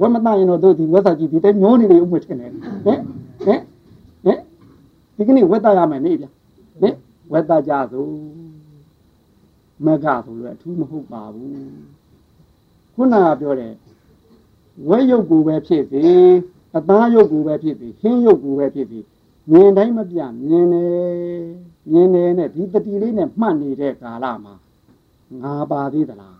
[0.00, 2.98] ဝက်မတတ်ရင်တော့တို့ဒီဝက်စာကြီးဒီတဲမျောနေလေဥမထင်တယ်ဟင်
[3.44, 3.60] ဟင်
[4.24, 4.38] ဟင်
[5.16, 6.26] ဒီကနေ့ဝက်တတ်ရမယ်နေဗျ
[6.80, 6.94] ဟင်
[7.32, 8.10] ဝက်တတ်ကြစို့
[9.86, 11.52] မကဆိုလို့အထူးမဟုတ်ပါဘူး
[12.94, 13.74] ခုနကပြောတယ်
[14.88, 16.02] ဝဲရုပ်ကိုပဲဖြစ်စေ
[16.76, 18.98] အသားရုပ်ကိုပဲဖြစ်စေဟင်းရုပ်ကိုပဲဖြစ်စေ
[19.50, 20.18] မြင်တိုင်းမပြ
[20.48, 20.84] မြင်နေ
[21.90, 24.54] မြင်နေနဲ့ဒီတတိလေးနဲ့မှတ်နေတဲ့ကာလမှာ
[25.42, 26.36] ငါပါသေးသလား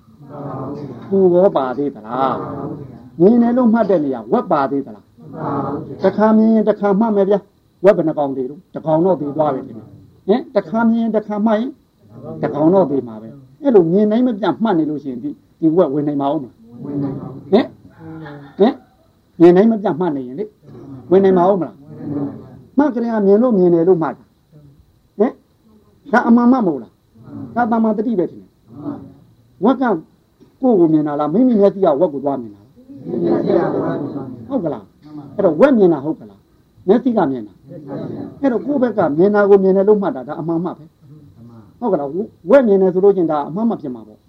[1.10, 2.36] သူရောပါသေးသလား
[3.20, 5.06] မြင်နေလို့မှတ်တဲ့နေရာဝက်ပါသေးသလား
[6.04, 7.38] တခါမြင်ရင်တခါမှတ်မယ်ဗျာ
[7.84, 11.70] ဝက်ဘယ်နှကောင်သေးလို့တကောင်တော့သေးသွားပြီဒီဟင်တခါမြင်တခါမှတ်ရင်
[12.42, 13.28] တကောင်တော့သေးမှာပဲ
[13.62, 15.30] အဲ့လိုမြင်တိုင်းမပြမှတ်နေလို့ရှိရင်ဒီ
[15.60, 16.54] ဒီဝက်ဝင်နိုင်မှာအောင်မလား
[17.52, 17.66] ဟင်
[18.58, 18.74] ဟင်
[19.40, 20.44] မြင်တိုင်းမပြမှတ်နေရင်လေ
[21.10, 21.76] ဝင်နိုင်မှာအောင်မလား
[22.78, 24.24] မှတ်ကြရမြင်လို့မြင်တယ်လို့မှတ်တာ
[25.18, 25.32] ဟင်
[26.12, 26.92] ဒါအမှန်မှမဟုတ်လား
[27.54, 28.50] ဒါတမန်တတိပဲထင်တယ်
[29.64, 29.82] ဝက်က
[30.62, 32.60] ကိုယ်ကိုမြင်တာလားမိမိမျက်စိကဝက်ကိုသွားမြင်တာ
[34.48, 34.84] ဟုတ်ကလား
[35.36, 36.40] အဲ့တော့ဝက်မြင်တာဟုတ်ကလား
[36.88, 37.52] မျက်စိကမြင်တာ
[38.40, 40.84] အဲ့တော့ကိုယ့်ဘက်ကမြင်တာကိုမြင်တယ်လို့မှတ်တာဒါအမှန်မှပဲ
[41.80, 42.08] ဟုတ်ကလား
[42.50, 44.20] ဝက်မြင်တယ်ဆိုလို့ချင်းဒါအမှန်မှဖြစ်မှာပေါ့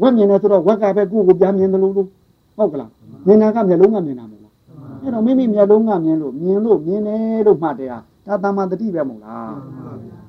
[0.00, 2.08] ဝက်မြင်တယ်ဆိုတော့ဝက်ကပဲကိုယ့်ကိုပြန်မြင်တယ်လို့လို့
[2.56, 2.90] ဟုတ်ကလား
[3.26, 4.35] မြင်တာကမျက်လုံးကမြင်တာမဟုတ်လား
[5.06, 7.90] အဲ့တော့မိမိမျက်လုံးကမြင်လို့မြင်လို့မြင်တယ်လို့မှတ်တယ်
[8.26, 9.52] ဟာဒါတမန်တတိပဲမဟုတ်လား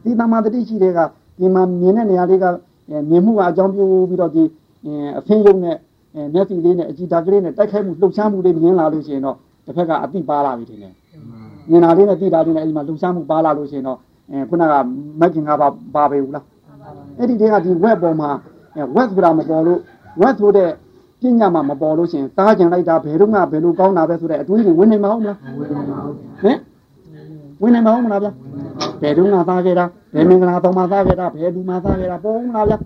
[0.03, 0.99] ဒီတမန်တတိရှိတဲ့က
[1.39, 2.45] ဒီမှာမြင်တဲ့နေရာလေးက
[3.09, 4.43] မြင်မှုကအကြောင်းပြုပြီးတော့ဒီ
[5.19, 5.77] အဖင်းယုံနဲ့
[6.33, 10.93] မျက်စိလေးနဲ့အကြည့်ဓာတ်ကလေးနဲ့တိုက်ခိုက်မှုလှုပ်ရှားမှုလေးမြင်လာလို့ရှိရင်တော့တစ်ဖက်ကအတိပါလာပြီထင်တယ်
[11.69, 13.97] မြင်တာလေးနဲ့သိတာလေးနဲ့အဲဒီမှာလှုပ်ရှားမှုပါလာလို့ရှိရင်တော့
[14.31, 14.73] အဲခုနက
[15.19, 16.45] မက်ကင်ကပါပါပဲဘူးလား
[17.17, 18.29] အဲ့ဒီတည်းကဒီ web ပေါ်မှာ
[18.95, 19.79] web ဆိုတာမပေါ်လို့
[20.21, 20.69] web ဆိုတဲ့
[21.21, 25.37] ပညာမှာမပေါ်လို့ရှိရင်တားကြံလိုက်တာဘယ်တော့မှဘယ်လိုကောင်းတာပဲဆိုတဲ့အတွေးတွေဝင်နေမအောင်လား
[26.41, 26.57] ဟင်
[27.61, 28.31] ဝင်နေမအောင်မလားဗျာ
[29.01, 32.77] ဘယ်တော့မှသားခဲ့တာဘယ်မင်္ဂလာတော်မှာသားခဲ့တာဘယ်လူမှာသားခဲ့တာပေါ်မလားဗျာ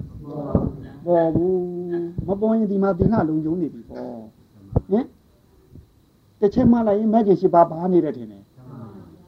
[1.06, 1.56] ပေါ်ဘူး
[2.28, 4.06] မပေါ်ရင်ဒီမှာဒီကလုံုံနေပြီပေါ့
[4.92, 5.06] ဟင်
[6.40, 8.44] တစ်ချက်မှလိုက်ရင်မက်ကင်ရှိပါဘာနေတယ်ထင်တယ်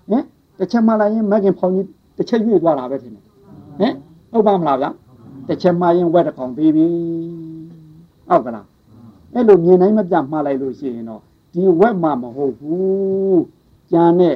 [0.10, 0.24] ဟင်
[0.58, 3.24] တစ်ချက်မှလိုက်ရင်မက်ကင်ဖောင်ကြီးတစ်ချက်ရွေ့သွားတာပဲထင်တယ်
[3.80, 3.94] ဟင်
[4.32, 4.90] ဟုတ်ပါမလားဗျာ
[5.48, 6.88] တစ်ချက်မှရင်ဝက်တစ်ကောင်သေးပြီ
[8.30, 8.66] ဟုတ်ကလား
[9.34, 11.22] အဲ့လိုမြင်တိုင်းမပြမှားလိုက်လို့ရှိရင်တော့
[11.54, 13.44] ဒီဝက်မှမဟုတ်ဘူး
[13.92, 14.36] ကြံတဲ့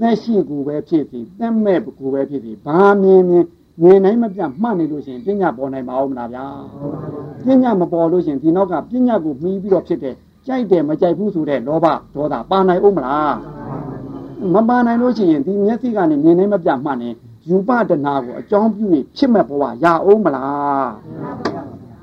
[0.00, 3.44] သက်ရှိကူပဲဖြစ်စီသက်မဲ့ကူပဲဖြစ်စီဘာမြင်မြင်
[3.82, 6.46] မြင်တိုင်းမပြမှတ်နေလို့ရှိရင်ပညာပေါ်နိုင်ပါဦးမလားဗျာ
[7.46, 10.14] ပညာမပေါ်လို့ရှိရင်ဒီနောက်ကပညာကိုမှီးပြီးတော့ဖြစ်တဲ့
[10.46, 13.34] ကြိုက်တယ်မကြိုက်ဘူးဆိုတဲ့လောဘဒေါသပါနိုင်ဦးမလား
[14.54, 17.10] မပါနိုင်လို့ရှိရင်ဒီမျက်စိကနေမြင်နေမပြမှတ်နေ
[17.48, 20.90] ယူပတနာကိုအကြောင်းပြုပြီးဖြစ်မဲ့ဘဝရအောင်မလား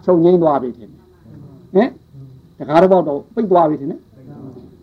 [0.03, 1.01] ချုပ်ငိမ့်သွားပြီထင်တယ်
[1.75, 1.89] ဟင်
[2.61, 3.99] တကားတော့တော့ပိတ်သွားပြီထင်တယ်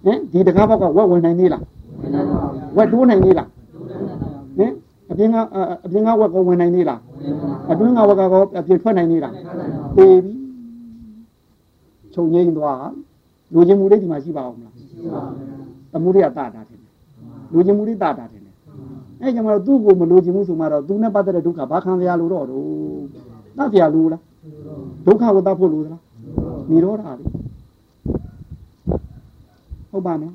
[0.04, 1.62] ဟင်ဒီတကားဘောက်ကဝက်ဝင်နိုင်သေးလား
[2.00, 3.48] ဝင်နိုင်ပါဘူးဝက်တိုးနိုင်သေးလား
[4.58, 4.72] ဟင်
[5.10, 5.36] အပြင်က
[5.84, 7.00] အပြင်ကဝက်ကဝင်နိုင်သေးလား
[7.70, 9.32] အတွင်းကဝက်ကောအပြင်ထွက်နိုင်သေးလား
[9.96, 10.32] ပေပြီ
[12.14, 12.90] ခြုံငိမ့်သွား
[13.52, 16.92] လူချင်းမှုတွေဒီမှာရှိပါအောင်မလားရှိပါဘူးတမှုရိယတာတာထင်တယ်
[17.52, 18.54] လူချင်းမှုရိတာတာထင်တယ်
[19.20, 22.62] အဲကျွန်တော်တို့သူ့ကိုမလိုချင်ဘူးဆိုမှတော့သူနဲ့ပတ်သက်တဲ့ဒုက္ခဘာခံရလို့တော့တော့
[23.56, 24.22] တတ်ပြလို့လား
[25.06, 26.02] ဒုက္ခကိုတတ်ဖို့လို့လား
[26.70, 27.24] နိရောဓပဲ
[29.90, 30.34] ဟုတ်ပါနော်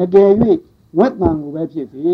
[0.00, 0.30] အကယ်၍
[0.98, 2.04] ဝက်တန်ကိုပဲဖြစ်စေ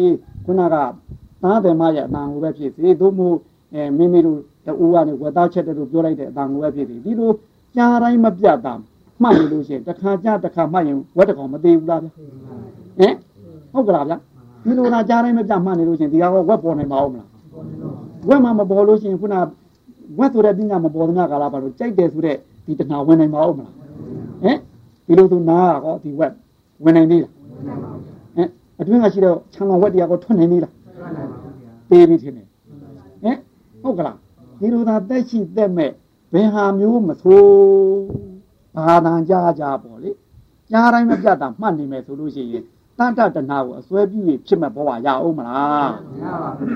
[0.45, 3.39] ခုနကသားတယ်မရဲ့အတန်ကိုပဲဖြစ်စေသို့မဟုတ်
[3.75, 7.31] အဲမိမိတို့တူကနေဝက်သားချက်တဲ့လို့ပြောလိုက်တဲ့အတန်ကိုပဲဖြစ်စေဒီလို
[7.75, 8.75] ကြားတိုင်းမပြတ်တာ
[9.23, 12.09] မှတ်နေလို့ရှိရင်တစ်ခါကြားတစ်ခါမှတ်ရင်ဝက်တစ်ကောင်မသေးဘူးလားဗျ
[12.99, 13.15] ဟင်
[13.73, 14.15] ဟုတ်ကလားဗျ
[14.65, 17.29] ဒီလိုလားကြားတိုင်းမပြတ်မှတ်နေလို့ရှိရင်ဒီကောင်ဝက်ပေါ်နိုင်ပါဦးမလား
[18.29, 19.35] ဝက်မှမပေါ်လို့ရှိရင်ခုန
[20.19, 23.73] ဝက်ဆိုတဲ့ပညာမပေါ်သမျှကာလပါလို့ကြိုက်တယ်ဆိုတဲ့ဒီတဏှာဝင်နိုင်ပါဦးမလား
[24.43, 24.59] ဟင်
[25.07, 26.33] ဒီလိုသူနာကောဒီဝက်
[26.85, 27.33] ဝင်နိုင်သေးလား
[28.37, 28.49] ဟင်
[28.81, 30.75] အတွင်းကရှိတော့ခြံတော်ဝက်တရားကိုထွက်နိုင်သေးလား
[31.91, 32.47] ပေးပြီးထင်တယ်
[33.23, 33.37] ဟင်
[33.83, 34.17] ဟုတ်ကလား
[34.59, 35.91] ဒီလိုသာတက်ရှိတက်မဲ့
[36.33, 37.47] ဘယ်ဟာမျိုးမဆိုး
[38.77, 40.11] ဘာသာကြားကြပေါ့လေ
[40.71, 42.65] ကြားတိုင်းမပြတ်တာမှတ်နေမယ်ဆိုလို့ရှိရင်
[42.99, 46.69] တန်တတနာကိုအစွဲပြုပြီးဖြစ်မဲ့ဘဝရအောင်မလားမရပါဘူး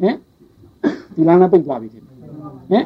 [0.00, 0.16] ဟင်
[1.14, 2.16] ဒီလမ်းနဲ့ပိတ်သွားပြီထင်တယ်
[2.70, 2.84] ဟင်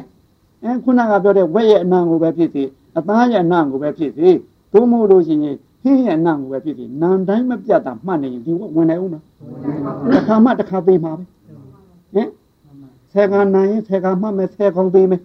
[0.63, 2.63] အဲခုနကပြောတဲ့ဝက်ရဲ့အနံကိုပဲဖြစ်စေ
[2.97, 4.29] အသားရဲ့အနံကိုပဲဖြစ်စေ
[4.71, 9.23] သို့မဟုတ်လို့ရှိရင် ဟင်းရဲ့အနံကိုပဲဖြစ်စေနံတိုင်းမပြတ်တာမှတ်နေရင်ဒီဝင်နိုင်ဦးမလား
[10.11, 11.23] တစ်ခါမှတစ်ခါသေးမှာပဲ
[12.13, 12.29] ဟင်
[13.11, 15.21] ဆယ်ကနိုင်ရင်ဆယ်ကမှတ်မယ်ဆယ်ကောင်သေးမယ်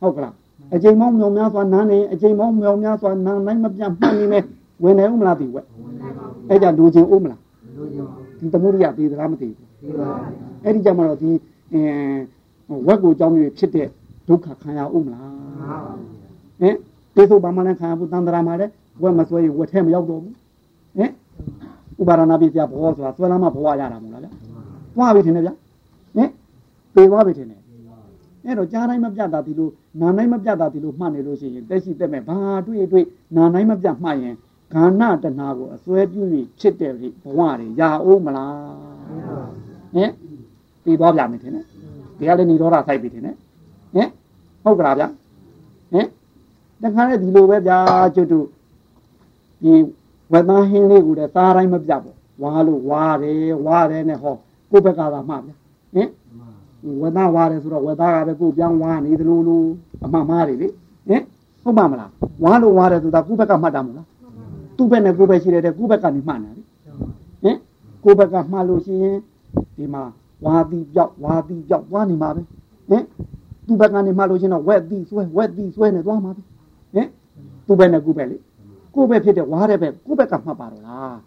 [0.00, 0.34] ဟုတ်ကလား
[0.74, 4.44] အချိန်မောင်းမြောင်များစွာနန်းနေအချိန်မောင်းမြောင်များစွာနန်းတိုင်းမပြတ်မှတ်နေမယ်
[4.82, 5.66] ဝင်နိုင်ဦးမလားဒီဝက်
[6.48, 7.40] အဲ့ကြလူချင်းဦးမလား
[8.38, 9.56] ဒီသမုဒိယသေးသလားမသိဘူး
[10.64, 11.30] အဲ့ဒီကြမှာတော့ဒီ
[11.72, 11.82] အဲ
[12.86, 13.88] ဝက်ကိုကြောင်းပြီးဖြစ်တဲ့
[14.28, 15.30] ဒုက္ခခံရဦးမလား
[16.60, 16.76] ဟင်
[17.14, 20.34] တေဆိုဘာမှလည်းခံရဘူးတန်တရာမှာလည်း ဝက်မဆွဲရင်ဝက်ထဲမရောက်တော့ဘူး
[20.98, 21.10] ဟင်
[22.00, 24.30] ဥပါဒနာပိစယဘောဆိုတာဆွဲလာမှဘဝရတာမို့လားဗျာ
[24.96, 25.54] သွားပြီထင်တယ်ဗျာ
[26.16, 26.30] ဟင်
[26.94, 27.60] ပေသွားပြီထင်တယ်
[28.44, 29.68] အဲ့တော့ကြားတိုင်းမပြတ်တာဒီလို
[30.00, 33.04] နာတိုင်းမပြတ်တာဒီလိုမှတ်နေလို့ရှိရင်တက်ရှိတက်မဲ့ဘာတွေ့တွေ့
[33.36, 34.34] နာတိုင်းမပြတ်မှတ်ရင်
[34.72, 36.94] ခန္ဓာတဏှာကိုအစွဲပြုပြီးဖြစ်တဲ့ဘ
[37.36, 38.54] ဝတွေရာအိုးမလား
[39.94, 40.10] ဟင်
[40.82, 41.64] ပြီးသွားပြမယ်ထင်တယ်
[42.18, 43.36] ဒီကလည်းនិရောဓစိုက်ပြီထင်တယ်
[43.94, 44.08] ဟင်
[44.64, 45.04] ဟုတ်ကလားဗျ
[45.92, 46.06] ဟင်
[46.82, 47.78] တခါလေဒီလိုပဲဗျာ
[48.14, 48.46] ကျွတ်တို့
[49.62, 49.72] ဒီ
[50.32, 54.34] ဝက်သားဟင်းလေးကိုလည်းသားတိုင်းမပြတ်ဘူးဝါလို့ဝါတယ်ဝါတယ်နဲ့ဟော
[54.70, 55.50] ကိုယ့်ဘက်ကသာမှဗျ
[55.94, 56.08] ဟင်
[57.00, 59.62] ဝက်သားဝါတယ်ဆိုတော့ဝက်သားကပဲကိုယ်ပြောင်းဝါနေသလိုလို
[60.04, 60.68] အမှန်မှားတယ်လေ
[61.08, 61.22] ဟင်
[61.62, 62.10] ဟုတ်ပါမလား
[62.44, 64.06] ဝါလို့ဝါတယ်ဆိုတာကိုယ့်ဘက်ကမှတ်တာမလား
[64.76, 66.62] သူ့ဘက်နဲ့ကိုယ်ဘက်ရှိတယ်တဲ့ကိုယ့်ဘက်ကနေမှတ်နေတာလေ
[67.44, 67.56] ဟင်
[68.04, 69.16] ကိုယ့်ဘက်ကမှတ်လို့ရှိရင်
[69.76, 70.02] ဒီမှာ
[70.44, 72.42] ဝါတိပြောက်ဝါတိပြောက်သွားနေမှာပဲ
[72.90, 73.04] ဟင်
[73.66, 76.40] သူ့ဘက်ကနေမှတ်လို့ရှိရင်တော့ဝက်တိဆွဲဝက်တိဆွဲနေသွားမှာပဲ
[76.94, 77.08] ဟင်
[77.66, 78.36] သူ့ဘက်နဲ့ကိုယ့်ဘက်လေ
[78.94, 81.18] ကိုယ့်ဘက်ဖြစ်တဲ့ဝါတဲ့ဘက်ကိုယ့်ဘက်ကမှတ်ပါတော့လား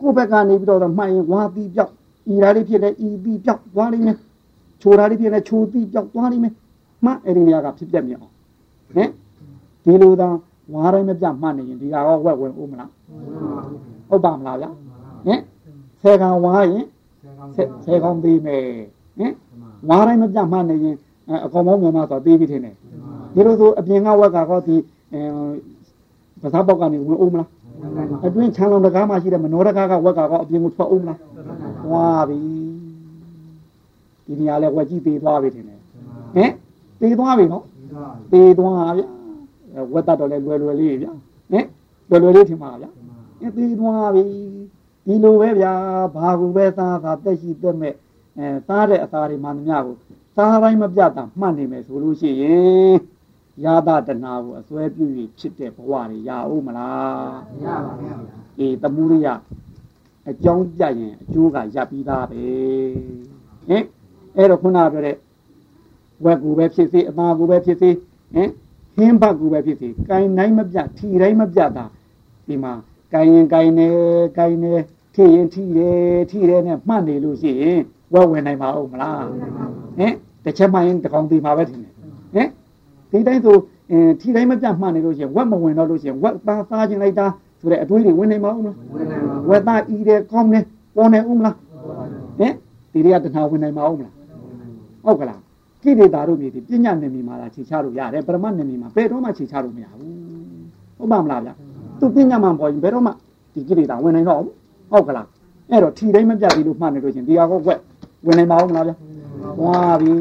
[0.00, 1.92] ကိုယ့်ဘက်ကနေပြီးတော့မှတ်ရင်ဝါတိပြောက်
[2.32, 4.16] ဤဓာလေးဖြစ်တဲ့ဤတိပြောက်သွားလိမ့်မယ်
[4.82, 6.54] ချိုဓာလေးဖြစ်တဲ့ချိုတိပြောက်သွားလိမ့်မယ်
[7.04, 8.34] မှတ်အဲ့ဒီနေရာကဖြစ်ပြမြင်အောင်
[8.94, 9.10] ဟင်
[9.84, 10.28] ဒီလိုသာ
[10.74, 12.90] ဝါတိုင်းမပြမှတ်နေရင်ဒီကတော့ဝက်ဝင်ဦးမလား
[14.08, 14.66] ဟုတ်ပါမလားဗျ
[15.26, 15.40] ဟင်
[16.02, 16.84] ဆယ်ကောင်ဝါရင်
[17.84, 18.62] ဆယ်ကောင်သေးမယ်
[19.18, 19.32] ဟင်
[19.88, 20.96] ဝါတိုင်းမပြမှတ်နေရင်
[21.44, 22.76] အကောင်မောင်းမြန်မာဆိုသေးပြီထင်တယ်
[23.34, 24.76] ဒီလိုဆိုအပြင်ကဝက်ကတော့ဒီ
[26.42, 27.48] ပစားပေါက်ကနေဝင်ဦးမလား
[28.26, 31.18] အတွင်းချမ်းလုံးတကားမှရှိတဲ့မနောတကားကဝက်ကတော့အပြင်ကိုထွက်ဦးမလား
[31.84, 32.38] သွားပြီ
[34.26, 35.80] ဒီနေရာလဲဝက်ကြီးသေးသွားပြီထင်တယ်
[36.34, 36.50] ဟင်
[37.00, 37.64] သေးသွားပြီနော်
[38.32, 39.02] သေးသွားဗျ
[39.94, 41.06] ဝက်တတ်တော့လဲလွယ်လွယ်လေးဗျ
[41.52, 41.66] ဟင်
[42.10, 42.86] လွယ်လွယ်လေးထင်ပါဗျ
[43.40, 44.24] အင်းသေးသွားပြီ
[45.06, 45.72] ဒီလိုပဲဗျာ
[46.14, 47.94] ဘာကူပဲသားသာတက်ရှိတက်မဲ့
[48.38, 49.96] အဲသားတဲ့အသားတွေမှန်များကို
[50.36, 52.96] သားတိုင်းမပြတ်တာမှတ်နေမယ်ဆိုလို့ရှိရင်
[53.64, 58.24] ယာသတနာကိုအစွဲပြုပြီးဖြစ်တဲ့ဘဝတွေရအောင်မလားမရပါဘူး
[58.58, 59.28] အေးတမှုရိယ
[60.28, 62.42] အကြောင်းပြရင်အကျိုးကရပ်ပြီးသားပဲ
[63.68, 63.84] ဟင်
[64.36, 65.16] အဲ့တော့ခုနပြောတဲ့
[66.24, 67.90] ဝက်ကူပဲဖြစ်စေအသားကူပဲဖြစ်စေ
[68.34, 68.50] ဟင်
[68.96, 71.84] ဟင်းဘတ်ကူပဲဖြစ်စေကင်တိုင်းမပြတ်ထီတိုင်းမပြတ်တာ
[72.46, 72.72] ဒီမှာ
[73.12, 73.88] ကင်ရင်ကင်နေ
[74.38, 74.72] ကင်နေ
[75.14, 77.80] ထီရင်ထီတယ်ထီတယ်နဲ့မှတ်နေလို့ရှိရင်
[78.12, 79.24] ဝက်ဝင်နိုင်ပါဦးမလား
[79.98, 81.92] ဟင်တစ်ချက်မှရင်တကောင်သေးမှာပဲထင်တယ်
[82.34, 82.48] ဟင်
[83.12, 83.56] ဒီတိုင်းဆို
[83.90, 87.26] အင်းထီတိုင်းမပြတ်မှတ်နေလို့ရှိရင်ဝက်မဝင်တော့လို့ရှိရင်ဝက်သားစားခြင်းလိုက်တာ
[87.60, 88.76] ဆိုတဲ့အတွေးတွေဝင်နိုင်မှာဦးမလား
[89.50, 90.60] ဝက်သားဤတယ်ကောင်းနေ
[90.96, 91.56] ပေါ်နေဦးမလား
[92.38, 92.52] ဟင်
[92.92, 94.14] ဒီတွေကတဏှာဝင်နိုင်မှာဦးမလား
[95.04, 95.40] ဟုတ်ကလား
[95.82, 100.14] ကိလေသာတို့မြေဒီပညာနယ်မြေမှာလာခြေချလို့ရတယ်ပရမတ်နယ်မြေမှာဘယ်တော့မှခြေချလို့မရဘူး
[100.98, 101.50] ဟုတ်ပါမလားဗျ
[102.00, 103.12] သူပညာမှန်ပေါ်ရင်ဘယ်တော့မှ
[103.54, 104.52] ဒီကိလေသာဝင်နိုင်တော့ဘူး
[104.92, 105.26] ဟုတ်ကလား
[105.70, 107.78] အဲ့တော့ထီတိုင်းမပြတ်ဘူးလို့မှတ်နေလို့ရှင်ဒီဟာကောကွက်
[108.26, 108.92] ဝင်နိုင်ပါဦးမလားဗျ
[109.62, 110.12] ဝါပြီ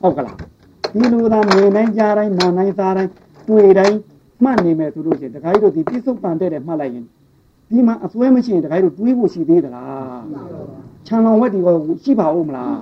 [0.00, 0.36] ဟုတ်ကလား
[0.92, 3.10] ဒီလိုသာမြင်နိုင်ကြတိုင်းနာနိုင်စားတိုင်း
[3.48, 3.98] တွေ့တိုင်း
[4.44, 7.04] မှတ်နေမယ်ဆိုလို့ရှိရင်တခါကြီးတို့ဒီပြစ္ဆုတ်ပန်တဲ့တဲ့မှတ်လိုက်ရင်
[7.70, 10.22] ဒီမှာအစွဲမရှိရင်တခါကြီးတို့တွေးဖို့ရှိသေးသလား
[11.06, 11.74] ခြံလောင်ဝက်ဒီကော
[12.04, 12.76] ရှိပါဦးမလား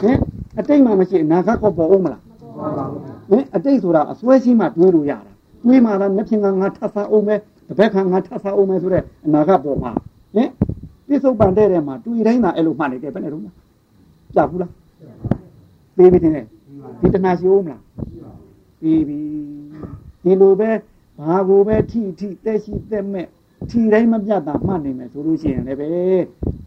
[0.00, 0.18] ဟင်
[0.58, 2.22] အတိတ်မှမရှိအနာဂတ်ကောပေါ်ဦးမလား
[3.30, 5.32] ဟင်အတိတ်ဆိုတာအစွဲရှိမှတွေးလို့ရတာ
[5.64, 9.90] တွေးမှလားနှစ်ဖြင့်ကငါထပ်စားအောင်မယ်တစ်ဘက်ခါငါထပ်စားအောင်မယ်ဆိုတဲ့အနာဂတ်ပေါ်မှာ
[10.34, 10.48] ဟင်
[11.08, 13.42] ပြစ္ဆုတ်ပန်တဲ့တဲ့မှာတွေ့တိုင်းသာအဲ့လိုမှတ်နေတယ်ဘယ်နဲ့တော့
[14.36, 14.72] ကြဘူးလား
[15.96, 16.46] ပေးပြီတင်တယ်
[17.00, 17.82] ဒီတဏှာရှိဦးမလား
[18.80, 19.18] ပြီးပြီ
[20.22, 20.70] ဒီလိုပဲ
[21.18, 23.26] ဘာကိုပဲထိထိတက်ရှိတက်မဲ့
[23.70, 25.90] ထီတိုင်းမပြတ်တာမှတ်နေမယ်ဆိုလို့ရှိရင်လည်းပဲ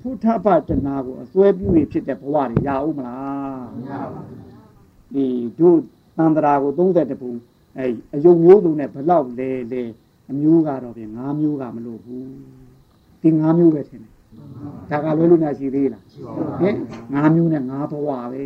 [0.02, 4.40] ဖုထပတနာကိုအစွဲပြုရဖြစ်တဲ့ဘဝတွေရအောင်မလားမရပါဘူး
[5.14, 5.26] ဒီ
[5.60, 5.80] တို့
[6.18, 7.34] သံတရာကို30ပုံ
[7.78, 9.84] အဲအယုံမျိုးစုံနဲ့ဘလောက်လဲလဲ
[10.32, 12.28] အမျိုးကတော့ပြင်၅မျိုးကမလို့ဘူး
[13.22, 14.14] ဒီ၅မျိုးပဲထင်တယ်
[14.90, 16.04] ဒါကလွဲလို့များရှိသေးလား
[16.62, 16.76] ဟင်
[17.14, 18.44] ၅မျိုးနဲ့၅ဘဝပဲ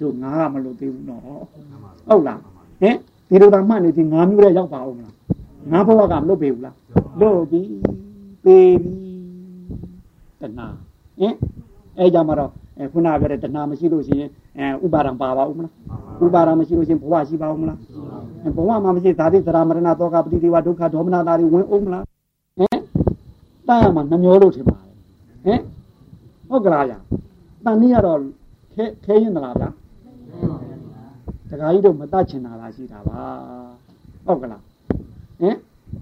[0.00, 2.40] တို့၅ကမလို့သေးဘူးနော်ဟုတ်လား
[2.82, 2.96] ဟင်
[3.28, 5.14] ဒီလိုသာမှတ်နေဒီ၅မျိုးနဲ့ရောက်ပါဦးမလား
[5.72, 6.76] ငါဘဝကမလွတ်ပေဘူးလား
[7.20, 7.60] လွတ်ပြီ
[8.44, 8.92] ပေပြီ
[10.40, 10.66] တဏှာ
[11.20, 11.34] ဟင်
[11.98, 12.50] အဲကြောင့်မတော့
[12.92, 15.72] ခုနပြောတဲ့တဏှာမရှိလို့ရှိရင်အဲဥပါဒံပါပါဦးမလား
[16.24, 17.78] ဥပါဒံမရှိလို့ရှိရင်ဘဝရှိပါဦးမလား
[18.56, 22.04] ဘဝမှာမရှိဇာတိသရမရဏတောကပတိဒေဝဒုက္ခဒေါမနတာတွေဝင်ဦးမလား
[22.58, 22.80] ဟင်
[23.68, 24.83] တန်ရမှာနှမျောလို့ထင်ပါတယ်
[25.44, 25.60] ဟင်
[26.48, 26.94] ဟုတ်ကလားဗျ
[27.64, 28.18] တန်နည်းကတော့
[28.74, 29.64] ခဲခဲရင်သလားဗျ
[31.50, 33.20] တခါကြီးတို့မတတ်ချင်တာလားရှိတာပါ
[34.26, 34.62] ဟုတ်ကလား
[35.40, 35.56] ဟင်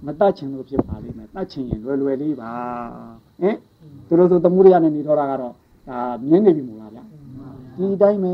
[0.06, 2.52] မတတ်ချင်လို့ဖြစ်ပါလိမ့်မယ်တတ်ချင်ရင်လွယ်လွယ်လေးပါ
[3.40, 3.56] ဟင်
[4.06, 5.52] သူတို့ဆိုသမှုရရနဲ့နေတော့တာကတော့
[5.88, 7.00] ဒါမြင်နေပြီမို့လားဗျ
[7.76, 8.32] ဒီတိုင်းပဲ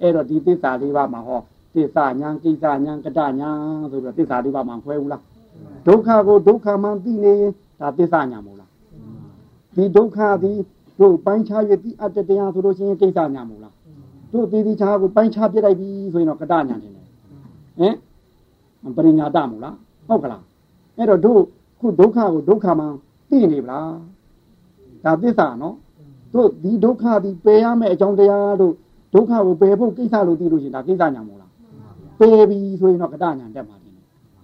[0.00, 1.40] အဲ့တော့ဒီသစ္စာလေးပါမှာဟော
[1.74, 3.50] သစ္စာညာကိစ္စညာကတညာ
[3.90, 5.22] ဆိုပြီးတော့သစ္စာလေးပါမှာခွဲဘူးလား
[5.86, 8.69] ဒုက္ခကိုဒုက္ခမှန်သိနေရင်ဒါသစ္စာညာမို့လား
[9.80, 10.52] ဒီဒုက္ခဒီ
[11.00, 13.74] တို့ပိုင်းခြား၍ဒီအတ္တတရားဆိုလို့ရှိရင်ကိစ္စညာမို့လား
[14.32, 16.92] တို့ဒီဒီခြားကိုပိုင်းခြားပြလိုက်ပြီဆိုရင်တော့ကတညာတယ်
[17.80, 17.94] ဟင်
[18.96, 19.76] ပရိညာတမို့လား
[20.08, 20.42] ဟုတ်ကလား
[20.96, 21.40] အဲ့တော့တို့
[21.80, 22.84] ခုဒုက္ခကိုဒုက္ခမှ
[23.28, 23.92] သိနေဗလား
[25.04, 25.76] ဒါသစ္စာနော်
[26.34, 28.74] တို့ဒီဒုက္ခဒီပယ်ရမယ့်အကြောင်းတရားတို့
[29.14, 31.50] ဒုက္ခကိုပယ်ဖို့ကိစ္စလို့သိလို့ရှိရင်ဒါကိစ္စညာမို့လား
[32.18, 33.92] ပယ်ပြီဆိုရင်တော့ကတညာတက်မှာတယ်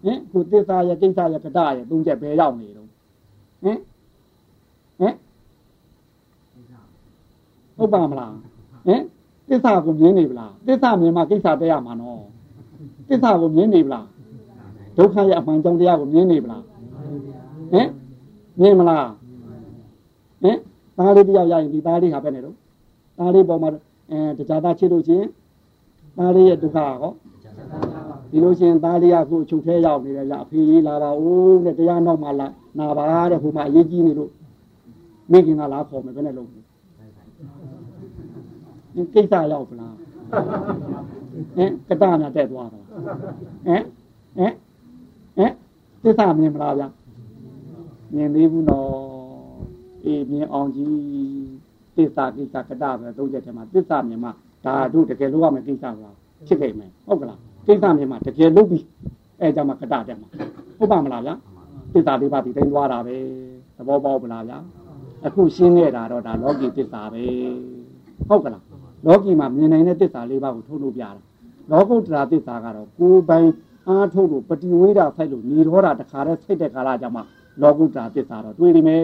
[0.04, 2.88] ဟင်ခုသစ္စာရဲ့ကိစ္စရဲ့ကတရဲ့သုံးချက်ပဲရောက်နေတော့
[3.64, 3.78] ဟင်
[5.00, 5.14] ဟင်
[7.76, 8.32] ဟုတ်ပါမလား
[8.86, 9.02] ဟင်
[9.48, 12.22] သစ္စာကိုမြင်နေပလားသစ္စာမြင်မှကိစ္စတက်ရမှာနော်
[13.08, 14.06] သစ္စာကိုမြင်နေပလား
[14.96, 16.62] ဒုက္ခရဲ့အမှန်ကြောင့်တရားကိုမြင်နေပလား
[17.72, 17.88] ဟင်
[18.60, 19.08] မြင်မလား
[20.42, 20.58] ဟင်
[20.96, 22.56] သားလေးတယောက်ရရင်ဒီသားလေးဟာပဲနေတော့
[23.18, 23.70] သားလေးပေါ်မှာ
[24.10, 25.26] အဲတခြားသားချစ်လို့ချင်း
[26.18, 27.12] သားလေးရဲ့ဒုက္ခဟော
[28.30, 34.30] ဒီလိုချင်းသားလေးကခုချုပ်ထဲရောက်နေတယ်ရအဖေကြီးလာပါဦးတဲ့တရားနောက်မှလာနာပါတဲ့ဟိုမှာအရေးကြီးနေလို့
[35.30, 36.60] မိခင်ကလာခေါ်မယ်ဘယ်နဲ့လုပ်လဲ
[39.14, 39.94] ကိစ္စရောက်ပလား
[41.56, 42.80] ဟင်ကတနာတက်သွားတာ
[43.66, 43.82] ဟင်
[44.36, 44.52] ဟင်
[45.36, 45.52] ဟင်
[46.02, 46.88] သစ္စာမြင်မလားဗျာ
[48.14, 48.90] မြင်သေးဘူးနော်
[50.04, 50.94] အေးမြင်အောင်ကြီး
[51.96, 54.30] သစ္စာကိစ္စကတပဲသုံးချက်ထဲမှာသစ္စာမြင်မှ
[54.64, 58.78] ဒါတို့တကယ်လို့ရမယ်ကိစ္စလားဖြစ်ခဲ့မယ်ဟုတ်ကလားကိစ္စမြင်မှတကယ်လို့ပြီ
[59.40, 60.28] အဲကြမှာကတတက်မှာ
[60.78, 61.34] ဟုတ်ပါမလားဗျာ
[61.92, 63.16] သစ္စာလေးပါးဒီတိုင်းသွားတာပဲ
[63.76, 64.58] သဘောပေါက်ပလားဗျာ
[65.26, 67.22] အခုရှင်းခဲ့တာတော့ဒါလောကီသစ္စာပဲ
[68.28, 68.62] ဟုတ်ကလား
[69.04, 71.10] လောကီမှာမြင်နိုင်တဲ့သစ္စာလေးပါးကိုထုတ်လို့ပြတာ
[71.70, 73.48] လောကုတ္တရာသစ္စာကတော့ကိုယ်ပိုင်
[73.88, 77.22] အားထုတ်လို့ပฏิဝေဒဖိုက်လို့ညီတော်တာတခါတည်းစိတ်တဲ့ကာလကြမှာ
[77.62, 79.02] လောကုတ္တရာသစ္စာတော့တွေးနေမယ်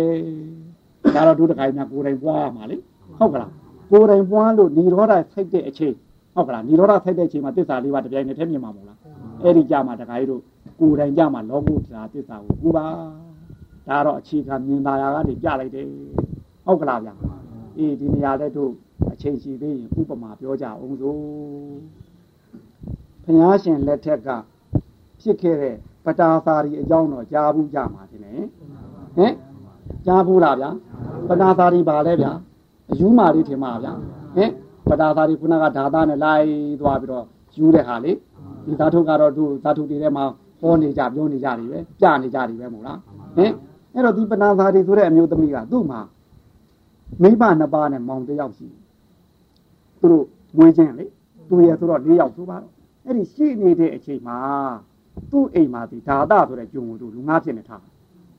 [1.15, 2.77] ဒါတော့ဒုတခိုင်းများကိုယ်တိုင်ပွားရမှာလေ
[3.19, 3.51] ဟုတ်ကလား
[3.91, 5.95] ကိုယ်တိုင်ပွားလို့ညီတော်တာစိတ်တဲ့အချိန်
[6.35, 8.99] ဟုတ်ကလားညီတော်တာစိတ်တဲ့အချိန်မှာသစ္စာလေးပါးတပြိုင်တည်းထည့်မြင်မှာမဟုတ်လား
[9.43, 10.43] အဲ့ဒီကြမှာတခါကြီးတို့
[10.81, 12.87] ကိုယ်တိုင်ကြမှာလောကုတ္တရာသစ္စာကိုကူပါ
[13.89, 15.87] ဒါတော့အခြေခံမြင်သာရာကနေပြလိုက်တယ်
[16.67, 17.15] ဟုတ်ကလားဗျာ
[17.79, 18.71] အေးဒီနေရာတဲ့တို့
[19.11, 21.19] အချိန်ရှိသေးရင်ဥပမာပြောကြအောင်စို့
[23.25, 24.29] ဘုရားရှင်လက်ထက်က
[25.21, 28.35] ဖြစ်ခဲ့တဲ့ပတာသာရီအကြောင်းတော့ကြားဘူးကြမှာတင်လေ
[29.17, 29.33] ဟင်
[30.07, 30.71] ကြားဘူးလားဗျာ
[31.29, 32.33] ပတာသာရီပါလဲဗျာ
[32.91, 33.93] အယူမာလေးထင်ပါဗျာ
[34.37, 34.51] ဟင်
[34.89, 36.47] ပတာသာရီခုနကဓာတာနဲ့လိုက်
[36.81, 37.25] သွားပြီးတော့
[37.57, 38.13] ယူတဲ့ဟာလေ
[38.65, 40.25] ဒီဓာတုကတော့သူဓာတုတွေထဲမှာ
[40.61, 42.99] ဟောနေကြပြောနေကြတယ်ပဲပြနေကြတယ်ပဲမို့လား
[43.37, 43.53] ဟင်
[43.95, 46.01] အဲ့တော့ဒီပနာသာရီဆိုတဲ့အမျိုးသမီးကသူ့မှာ
[47.23, 48.67] မိဘနှစ်ပါးနဲ့မောင်တစ်ယောက်ရှိ
[50.03, 50.25] သူတို့
[50.57, 51.05] မွေးခြင်းလေ
[51.49, 52.73] သူရဲ့ဆိုတော့၄ယောက်ဆိုပါတော့
[53.07, 54.39] အဲ့ဒီရှိနေတဲ့အချိန်မှာ
[55.31, 57.83] သူ့အိမ်မှာဒီဓာတဆိုတဲ့ဂျုံကိုသူလူငါဖြစ်နေထား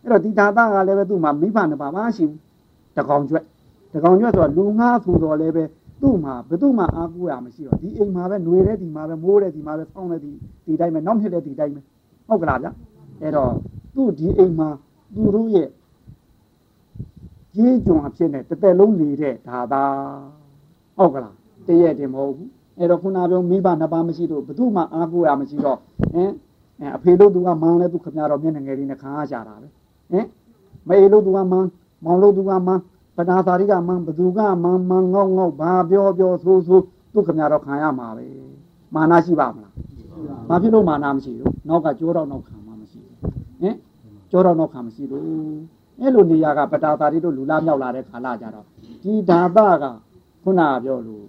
[0.01, 2.39] အဲ့တော့ဒီဓာတကလည်းပဲသူ့မှာမိဘနှစ်ပါးမရှိဘူး
[2.97, 3.43] တကောင်ကျွဲ့
[3.93, 5.63] တကောင်ကျွဲ့ဆိုတော့လူငါဆိုတော့လည်းပဲ
[6.01, 10.31] သူ့မှာဘယ်သူမှအားကိုးရမရှိတော့ဒီအိမ်မှာပဲຫນွေတဲ့ဒီမှာပဲမိုးတဲ့ဒီမှာပဲဖောင်းတဲ့ဒီ
[10.65, 11.81] ဒီတိုင်းပဲနောက်ဖြစ်တဲ့ဒီတိုင်းပဲ
[12.27, 12.67] ဟုတ်ကလားဗျ
[13.21, 13.51] အဲ့တော့
[13.95, 14.69] သူ့ဒီအိမ်မှာ
[15.15, 15.69] သူတို့ရဲ့
[17.57, 19.83] ရေးကြုံအဖြစ်နဲ့တစ်သက်လုံးနေတဲ့ဓာတာ
[20.97, 21.35] ဟုတ်ကလား
[21.67, 25.77] တရက်တင်မဟုတ်ဘူးအဲ့တော့ခုနပြောမိဘနှစ်ပါးမရှိတော့ဘယ်သူမှအားကိုးရမရှိတော့
[26.13, 26.31] ဟင်
[26.95, 29.67] အဖေလို့သူကမောင်လဲသူခမရတော့မျက်နှာငယ်လေးနဲ့ခံအားကြတာပဲ
[30.11, 30.25] ဟင်
[30.89, 31.67] မေလို့သူကမောင်
[32.05, 32.81] မောင်လို့သူကမောင်
[33.17, 36.79] ပနာသာရိကမောင်ဘသူကမောင်မောင်ငေါငေါဘာပြောပြောဆိုဆို
[37.13, 38.25] သူခမရတော့ခံရမှာပဲ
[38.95, 39.73] မာနရှိပါမလား
[40.49, 43.17] ဘာဖြစ်လို့မာနမရှိဘူးနောက်ကကြိုးတော့နောက်ခံမှာမရှိဘူး
[43.61, 43.75] ဟင်
[44.31, 45.23] ကြိုးတော့နောက်ခံမရှိဘူး
[45.99, 48.65] အဲ့လိုနေရာကပတာသာရိတို့လူလာမြောက်လာတဲ့ခါလာကြတော့
[49.03, 49.85] ဒီဓာတက
[50.43, 51.25] ခုနပြောလို့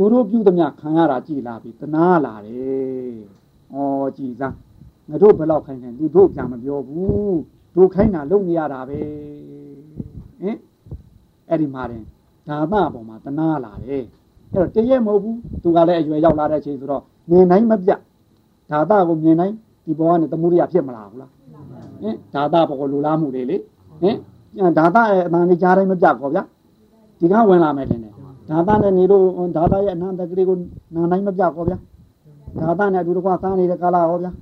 [0.00, 3.14] သူတို့ပြုသမျှခံရတာကြည်လာပြီတနာလာတယ်။
[3.74, 3.76] ဩ
[4.16, 4.54] ကြည်စား
[5.08, 7.34] ငါတို့ဘယ်လောက်ခိုင်းခိုင်းသူတို့ပြန်မပြောဘူး။
[7.76, 9.00] တို့ခိုင်းတာလုံနေရတာပဲ။
[10.40, 10.56] ဟင်
[11.48, 12.04] အဲ့ဒီမှာတင်
[12.46, 14.02] ဓာမပေါ်မှာတနာလာတယ်။
[14.52, 17.90] အဲ့တော့တရက်မဟုတ်ဘူးသူကလည်းအရွယ်ရောက်လာတဲ့အချိန်ဆိုတော့မြင်နိုင်မပြ
[18.70, 21.30] ဓာတကိုမြင်နိုင်ဒီဘောကနေသမှုရိယဖြစ်မလားဘူးလား။
[22.02, 23.56] ဟင်ဓာတဘောကိုလူလားမှုတွေလေ။
[24.02, 24.16] ဟင်
[24.78, 26.42] ဓာတရဲ့အမှန်လေးကြားတိုင်းမပြကောဗျာ။
[27.18, 28.19] ဒီကဝင်လာမယ်တင်တယ်
[28.50, 29.24] ဓာတာနဲ့နေလို့
[29.56, 30.56] ဓာတာရဲ့အနန္တကလေးကို
[30.94, 31.78] နာနိုင်မပြကောဗျာ
[32.58, 34.32] ဓာတာနဲ့အတူတကွသားနေတဲ့ကာလဟောဗျာ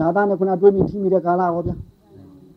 [0.00, 1.74] ဓာတာနဲ့ခုနတွေးမိထိမိတဲ့ကာလဟောဗျာ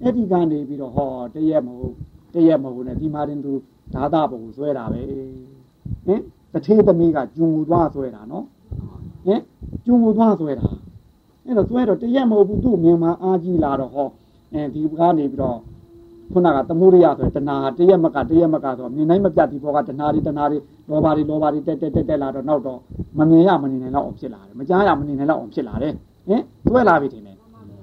[0.02, 1.94] အဲ့ဒီကနေပြီးတော့ဟောတရက်မဟုတ်
[2.34, 3.52] တရက်မဟုတ်နဲ့ဒီမာရင်သူ
[3.94, 5.02] ဓာတာဘုံဆွဲတာပဲ
[6.06, 6.22] ဟင်
[6.54, 8.46] တထေးသမီးကဂျုံသွားဆွဲတာနော်
[9.26, 9.42] ဟင်
[9.86, 10.68] ဂျုံသွားဆွဲတာ
[11.46, 14.10] အဲ့တော့ဆွဲတော့တရက်မဟုတ်ဘူးသူ့မြန်မာအားကြီးလာတော့ဟော
[14.54, 15.58] အဲဒီကနေပြီးတော့
[16.34, 20.58] ခုနကသမုဒိယဆိုတဏှာတရက်မကတရက်မကဆိုမြင်နိုင်မပြတ်ဒီဘောကတဏှာတွေတဏှာတွေ
[20.90, 22.80] လောဘတွေလောဘတွေတက်တက်တက်တက်လာတော့နောက်တော့
[23.18, 25.94] မမြင်ရမနေနိုင်တော့အောင်ဖြစ်လာတယ်မကြားရမနေနိုင်တော့အောင်ဖြစ်လာတယ်
[26.28, 27.38] ဟင်တွဲလာပြီထင်တယ်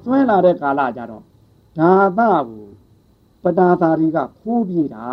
[0.05, 1.23] တွဲလာတဲ့ကာလကြတော့
[1.79, 2.65] ဓာသကို
[3.45, 5.07] ပတာသာရီကခိုးပြေးတာ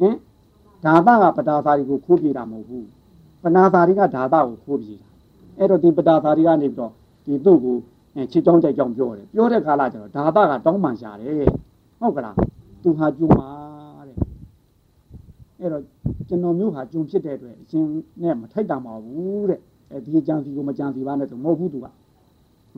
[0.00, 0.14] ဟင်
[0.84, 2.86] ဓာသကပတာသာရီကိုခိုးပြေးတာမဟုတ်ဘူး
[3.42, 5.08] ပနာသာရီကဓာသကိုခိုးပြေးတာ
[5.58, 6.92] အဲ့တော့ဒီပတာသာရီကနေပြီးတော့
[7.24, 7.76] ဒီသူ့ကို
[8.32, 11.48] ချစ်ကြောင်းကြိုက်ကြောင်းပြောတယ်ပြောတဲ့ကာလကျတော့ဓာသကတောင်းပန်ရှာတယ်
[12.00, 12.34] ဟုတ်ကလား
[12.82, 13.48] သူဟာကျုံပါ
[14.08, 14.16] တဲ့
[15.60, 15.82] အဲ့တော့
[16.28, 17.84] ကျွန်တော်မျိုးဟာကျုံဖြစ်တဲ့အတွက်အရှင်
[18.22, 19.60] နဲ့မထိုက်တာမဟုတ်ဘူးတဲ့
[19.92, 21.86] အဲဒီကြံစီကိုမကြံစီပါနဲ့ဆိုမဟုတ်ဘူးသူက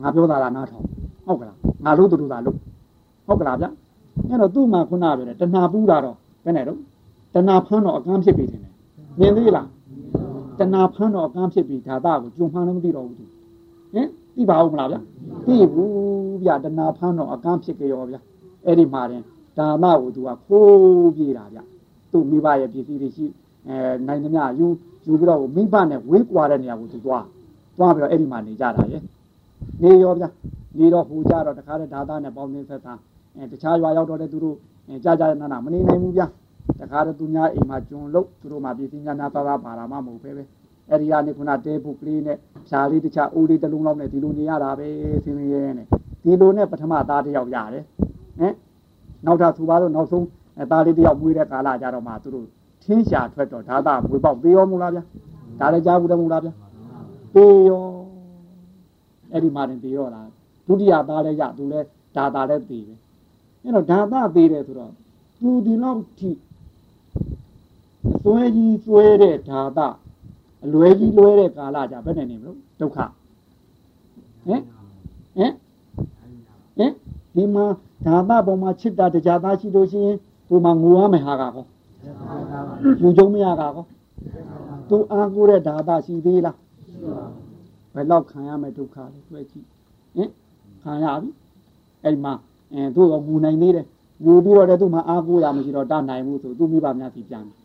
[0.01, 0.85] ငါပြောတာလားနားထောင်
[1.25, 2.57] ဟုတ်ကလားငါလို့တူတူသာလို့
[3.27, 3.65] ဟုတ်ကလားဗျ
[4.29, 6.79] အဲ့တော့သူ့မှာခုနပြောတယ်တဏှာပူးတာတော့ဘယ်နဲ့တော့
[7.33, 8.61] တဏှာဖမ်းတော့အကန်းဖြစ်ပြီတယ်
[9.19, 9.67] မြင်သေးလား
[10.59, 13.25] တဏှာဖမ်းတော့အကန်းဖြစ်ပြီဒါသကိုကြုံမှန်းလည်းမသိတော့ဘူးသူ
[13.93, 14.99] ဟင်သိပါဦးမလားဗျာ
[15.45, 18.19] သိဘူးဗျာတဏှာဖမ်းတော့အကန်းဖြစ်ကြရောဗျာ
[18.65, 19.21] အဲ့ဒီမှာတင်
[19.57, 21.63] ဒါနကိုသူကခိုးပြေးတာဗျာ
[22.11, 23.25] သူ့မိဘရဲ့ပစ္စည်းတွေရှိ
[23.67, 23.75] အဲ
[24.07, 24.67] နိုင်သမျှယူ
[25.07, 27.25] ယူပြီးတော့မိဘနဲ့ဝေးကွာတဲ့နေရာကိုသူသွား
[27.77, 29.01] သွားပြီးတော့အဲ့ဒီမှာနေကြတာရဲ့
[29.83, 30.29] နေရောဗျာ
[30.77, 32.99] နေတော့ဟိုကြတော့တခါတည်းဒါသနဲ့ပေါင်းနေဆက်သား
[33.35, 34.57] အဲတခြားရွာရောက်တော့လည်းသူတို့
[35.03, 36.27] ကြာကြာနာနာမနေနိုင်ဘူးဗျာ
[36.79, 40.43] တခါတည်းသူများအိမ်မှာကျွန်လုတ်သူတို့မှာပစ္စည်းညာနာသားသားပါလာမှမဟုတ်ပဲပဲ
[40.89, 44.87] အဲ့ဒီကနေခုနတဲပုတ်ကလေးနဲ့ဖြာလေးတခြားအိုးလေးတစ်လုံးလောက်နဲ့ဒီလိုနေရတာပဲ
[45.23, 45.87] ဆင်းရဲနဲ့
[46.23, 47.85] ဒီလိုနဲ့ပထမသားတစ်ယောက်ရတယ်
[48.41, 48.53] ဟင်
[49.25, 50.25] နောက်တာသူပါတော့နောက်ဆုံး
[50.71, 52.47] သားလေးတစ်ယောက်မွေးတဲ့ကာလကြတော့မှသူတို့
[52.83, 55.03] ထင်းရှာထွက်တော့ဒါသာမွေပေါက်သေးရောမလားဗျာ
[55.59, 56.53] ဒါလည်းကြားဘူးတယ်မလားဗျာ
[57.35, 57.85] သေးရော
[59.31, 60.27] အဲ့ဒီမှာတင်သေးရောလား
[60.67, 62.95] ဒုတိယသားလည်းရသူလည်းဒါသာလည်းသေးပဲ
[63.63, 64.91] အဲ့တော့ဒါသာသေးတယ်ဆိုတော့
[65.39, 66.31] သူဒီလောက်ထိ
[68.23, 69.79] သွဲကြီးသွဲတဲ့ဓာတ
[70.65, 74.61] အလွဲကြီးလွဲတဲ့ကာလကြဘယ်နဲ့နေမလို့ဒုက္ခဟင်
[75.37, 75.53] ဟင်
[76.77, 76.91] ဟင်
[77.35, 77.65] ဒီမှာ
[78.05, 80.17] ဓာတပုံမှာချစ်တာတရားသားရှိလို့ရှိရင်
[80.47, 81.65] သူမှငိုရမယ်ဟာကကော
[83.01, 83.85] ယူကြုံမရကကော
[84.89, 86.57] သူအားကိုးတဲ့ဓာတရှိသေးလား
[87.95, 89.65] ဘယ်တော့ခံရမယ်ဒုက္ခလဲတွေ့ကြည့်
[90.15, 90.29] ဟင်
[90.83, 91.29] ခံရပြီ
[92.03, 92.33] အဲ့မှာ
[92.73, 93.85] အဲသူ့တော့မူနိုင်သေးတယ်
[94.25, 97.57] ယူပြီးတော့လည်းသူ့မှာအားကိုးရမရှိတော့တနိုင်ဘူးဆိုသူ့မိဘများစီပြန်တယ်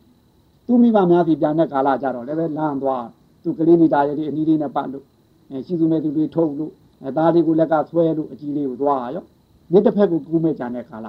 [0.67, 3.05] သူ့မိဘများစီပြန်တဲ့ကာလကြတော့လည်းပဲလမ်းသွား
[3.43, 5.05] သူကလေးနေတာရည်အနီးလေးနဲ့ပတ်လို့
[5.49, 6.71] အဲရှိသူမဲ့သူတွေထုတ်လို့
[7.03, 9.23] အဲသားလေးကိုလက်ကဆွဲလို့အကြီးလေးကိုသွားရော
[9.71, 11.07] မြစ်တစ်ဖက်ကိုကူးမဲ့ကြတဲ့ကာလ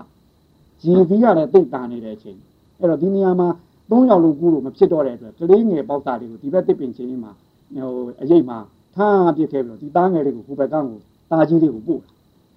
[0.84, 2.38] ရင်ပြီးရတယ်တိတ်တာနေတဲ့အချိန်
[2.78, 3.48] အဲ့တော့ဒီနေရာမှာ
[3.90, 7.32] သုံးယောက်လုံးကူးလို့မဖြစ်တော့တဲ့အတွက်ကလေးငယ်ပေါက်သားလေးကိုဒီဘက်တစ်ပင်ချင်းမှာ
[7.74, 7.92] ဟို
[8.22, 8.58] အရေးမှာ
[8.94, 10.98] ထားပြစ်ခဲ့ပြီးတော့ဒီသားငယ်လေးကိုကိုယ်ဘက်ကန်းကို
[11.30, 12.00] သားကြီးလေးကိုပို့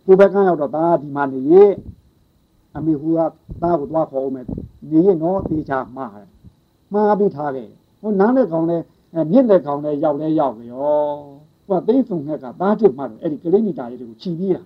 [0.06, 1.72] ကိုယ်ဘက်ကန်းရောက်တော့သားဒီမှာနေရဲ့
[2.76, 3.20] အမေဟူက
[3.62, 4.46] သားကိုသွားခေါ်အောင်မယ်
[4.92, 6.30] နေရင်တော့တေချာမှားတယ်
[6.94, 7.70] မှားပြီးထားခဲ့
[8.02, 8.78] ဟိုနားလက်ကောင်လဲ
[9.32, 11.14] မြင့်လက်ကောင်လဲရောက်လဲရောက်ရော
[11.68, 14.62] ဟိုသိဆုံငှက်ကသားတစ်မှတော့အဲ့ဒီကလေးနီတာလေးတွေကိုခြီးပြီးတာ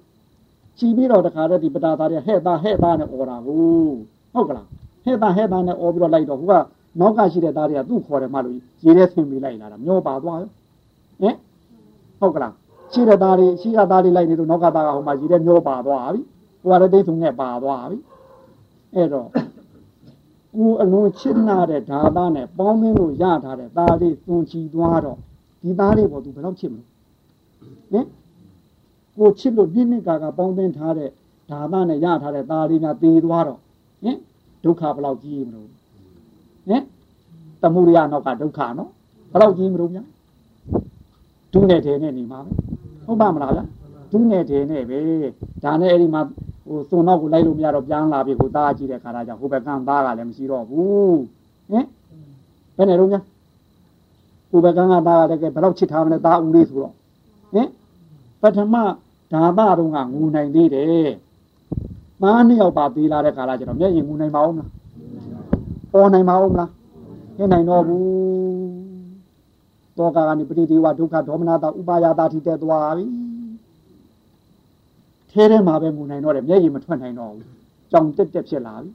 [0.78, 3.58] ခြီးပြီးတော့တခါတည်းဒီပတာသားတွေဟဲ့သားဟဲ့သားနဲ့អော်တာကို
[4.34, 4.68] ဟုတ်ကလား
[5.06, 6.54] ဟဲ့သားဟဲ့သားနဲ့អော်ပြီးတော့လိုက်တော့ဟိုက
[7.00, 10.50] နောက်ကရှိတဲ့သားတွေကသူ့ခေါ်တယ်မှလို့ရေထဲဆင်းပြီးလိုက်လာတာမျောပါသွားရော
[11.22, 11.36] ဟင်
[12.20, 12.54] ဟုတ်ကလား
[12.94, 16.22] ရှိတဲ့သားတွေရှိရသားတွေလိုက်နေလို့နောက်ကသားကဟိုမှာရေထဲမျောပါသွားပြီ
[16.62, 17.98] ဟိုကလည်းသိဆုံငှက်ပါသွားပြီ
[18.96, 19.28] အဲ့တော့
[20.56, 25.18] ကိုအလုံးချစ်နာတဲ့ဓာသားနဲ့ပေါင်းသင်းလို့ရထားတဲ့သားလေးသွန်ချီသွားတော့
[25.62, 26.88] ဒီသားလေးပေါ်သူဘယ်တော့ချစ်မလို့
[27.92, 28.06] ဟင်
[29.18, 31.10] ကိုချစ်လို့ပြင်းနှစ်ကာကပေါင်းသင်းထားတဲ့
[31.50, 33.60] ဓာသားနဲ့ရထားတဲ့သားလေးကတေသွားတော့
[34.04, 34.18] ဟင်
[34.64, 35.68] ဒုက္ခဘယ်လောက်ကြီးမလို့
[36.68, 36.84] ဟင်
[37.62, 38.90] တမှုရနောက်ကဒုက္ခနော်
[39.32, 40.04] ဘယ်လောက်ကြီးမလို့ဗျာ
[41.54, 42.52] ဒုနဲ့တယ်နဲ့နေမှာပဲ
[43.06, 43.64] ဟုတ်ပါမလားဗျာ
[44.12, 45.00] ဒုနဲ့တယ်နဲ့ပဲ
[45.64, 46.22] ဒါနဲ့အဲ့ဒီမှာ
[46.68, 51.20] ဟိုစွန်တော့ကိုလိုက်လို့မရတော့ပြန်လာပြီကိုသားကြည့်တဲ့ခါကျဟိုဘက်ကန်းသားကလည်းမရှိတော့ဘူး
[51.72, 51.86] ဟင်
[52.78, 53.22] ဘယ်နဲ့တော့ညာ
[54.50, 56.94] ဟိုဘက်ကန်းကသားကလည်းဘယ်တော့ချစ်ထားမလဲသားဦးလေးဆိုတော့
[57.54, 57.68] ဟင်
[58.42, 58.76] ပထမ
[59.32, 61.10] ဓာမတော့ကငူနိုင်သေးတယ်
[62.22, 64.70] မားနှစ်ယောက်ပါသေးလာတဲ့ခါကျတော့မျက်ရင်ငူနိုင်ပါဦးမလား
[65.94, 66.70] ပေါ်နိုင်ပါဦးမလား
[67.38, 68.04] ဟင်နိုင်တော့ဘူး
[69.98, 73.06] တောကကနေပရိဒီဝဒုက္ခဒေါမနတာဥပါယတာထိတက်သွားပြီ
[75.32, 77.46] ထဲထဲမှာပဲမူနိုင်တော့တယ်မျက်ရည်မထွက်နိုင်တော့ဘူး
[77.92, 78.92] ကြောင်တက်တက်ဖြစ်လာပြီ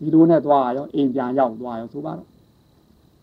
[0.00, 2.28] ဒီလိုနဲ့သွားရောအိမ်ပြန်ရောက်သွားရောဆိုပါတော့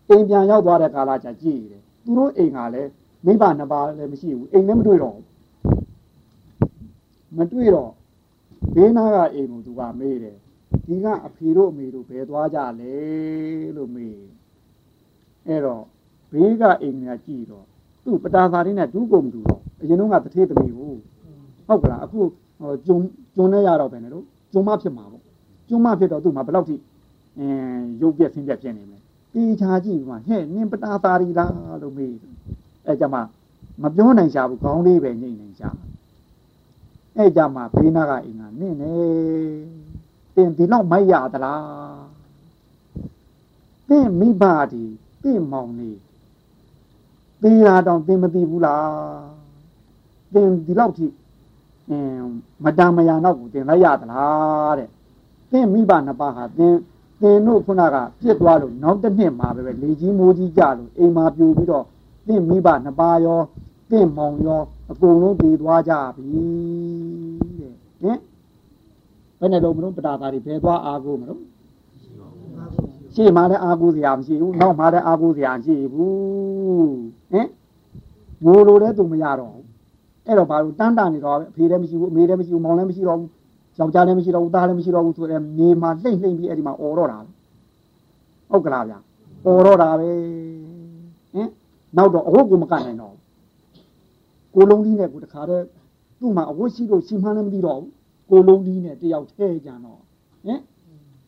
[0.08, 2.90] အိမ်ပြန်ရောက်သွားတဲ့ကာလကြာကြည့်ရတယ်သူတို့အိမ်ကလည်း
[3.26, 5.27] မိဘနှစ်ပါးလည်းမရှိဘူးအိမ်လည်းမတွေ့တော့ဘူး
[7.36, 7.90] မတွေ့တော့
[8.74, 10.36] ဘေးနားကအိမ်ကိုသူကမေးတယ်
[10.86, 12.94] ဒီကအဖေတို့အမေတို့ဘယ်သွားကြလဲ
[13.76, 14.16] လို့မေး
[15.46, 15.82] အဲ့တော့
[16.32, 17.64] ဘေးကအိမ်ကကြည့်တော့
[18.04, 20.92] သူ့ပတာသာရင်းနဲ့ဒူးကုန်တူတော့အရင်တော့ကတထေးသမီးကို
[21.66, 22.20] ဟုတ်ကလားအခု
[22.86, 22.98] ကျုံ
[23.36, 25.22] ကျုံနေရတော့ပဲနဲ့လို့ကျုံမဖြစ်မှာပေါ့
[25.68, 26.76] ကျုံမဖြစ်တော့သူ့မှာဘယ်လောက်ထိ
[27.38, 28.98] အင်းရုပ်ပြက်ဆင်းပြက်ဖြစ်နေမလဲ
[29.34, 32.14] တေချာကြည့်မှာဟဲ့နင်ပတာသာရီလားလို့မေး
[32.86, 33.22] အဲကြမှာ
[33.82, 35.70] မပြောနိုင်ရှာဘူးခေါင်းလေးပဲညိမ့်နေရှာ
[37.18, 38.94] အဲကြမှာဘေးနာကအိမ်ကနင့်နေ
[40.34, 42.06] တင်ဒီလောက်မိုက်ရသလား
[43.88, 44.84] တင်မိဘဒီ
[45.22, 45.90] တင်မောင်နေ
[47.42, 49.28] သေတာတောင်တင်မသိဘူးလား
[50.34, 51.06] တင်ဒီလောက်ထိ
[51.88, 52.30] အင်း
[52.64, 54.88] မတန်မယာနောက်ကိုတင်လိုက်ရသလားတဲ့
[55.50, 56.74] သင်မိဘနှစ်ပါးဟာသင်
[57.20, 61.84] သင်တို့ခုနကပြစ်သွားလို့နောက်တစ်နှစ်မှာပဲပဲလေကြီးမိုးကြီးကြလို့အိမ်မှာပြူပြီးတော့
[62.26, 63.40] သင်မိဘနှစ်ပါးရော
[63.90, 66.42] သင်မောင်ရော အကုန်လုံးတည်သွားကြပြီ
[67.58, 68.18] တဲ့ဟင်
[69.38, 71.40] ဘယ်နဲ့တော့မလို့ပတာသားတွေဘယ်သွားအားကိုမလို့
[73.14, 76.96] ရှေ့မှာလည်းအားကိုစရာမရှိဘူးနောက်မှာလည်းအားကိုစရာမရှိဘူး
[77.32, 77.48] ဟင်
[78.44, 79.66] ငိုလို့လည်းသူမရတော့ဘူး
[80.26, 83.30] အဲ့တော့ဘာလို့တန်းတာနေတော့အဖေလည်းမရှိဘူးအမေလည်းမရှိဘူးမောင်လည်းမရှိတော့ဘူး
[83.78, 87.18] ယောက်ျားလည်းမရှိတော့ဘူးသားလည်းမရှိတော့ဘူးဆိုတော့မြေမှာလှိမ့်လှိမ့်ပြီးအဲ့ဒီမှာអော်တော့တာ
[88.50, 88.98] ဟုတ်ကလားဗျာ
[89.46, 90.08] អော်တော့တာပဲ
[91.32, 91.48] ဟင်
[91.96, 93.14] နောက်တော့အဝတ်ကိုမကနိုင်တော့
[94.58, 95.64] ကိုလုံးကြီးနဲ့ကိုတခါတည်း
[96.20, 97.90] သူ့မှာအဝတ်ရှိလို့ရှိမှန်းလည်းမသိတော့ဘူး
[98.30, 100.00] ကိုလုံးကြီးနဲ့တယောက်ထဲကြံတော့
[100.46, 100.60] ဟင်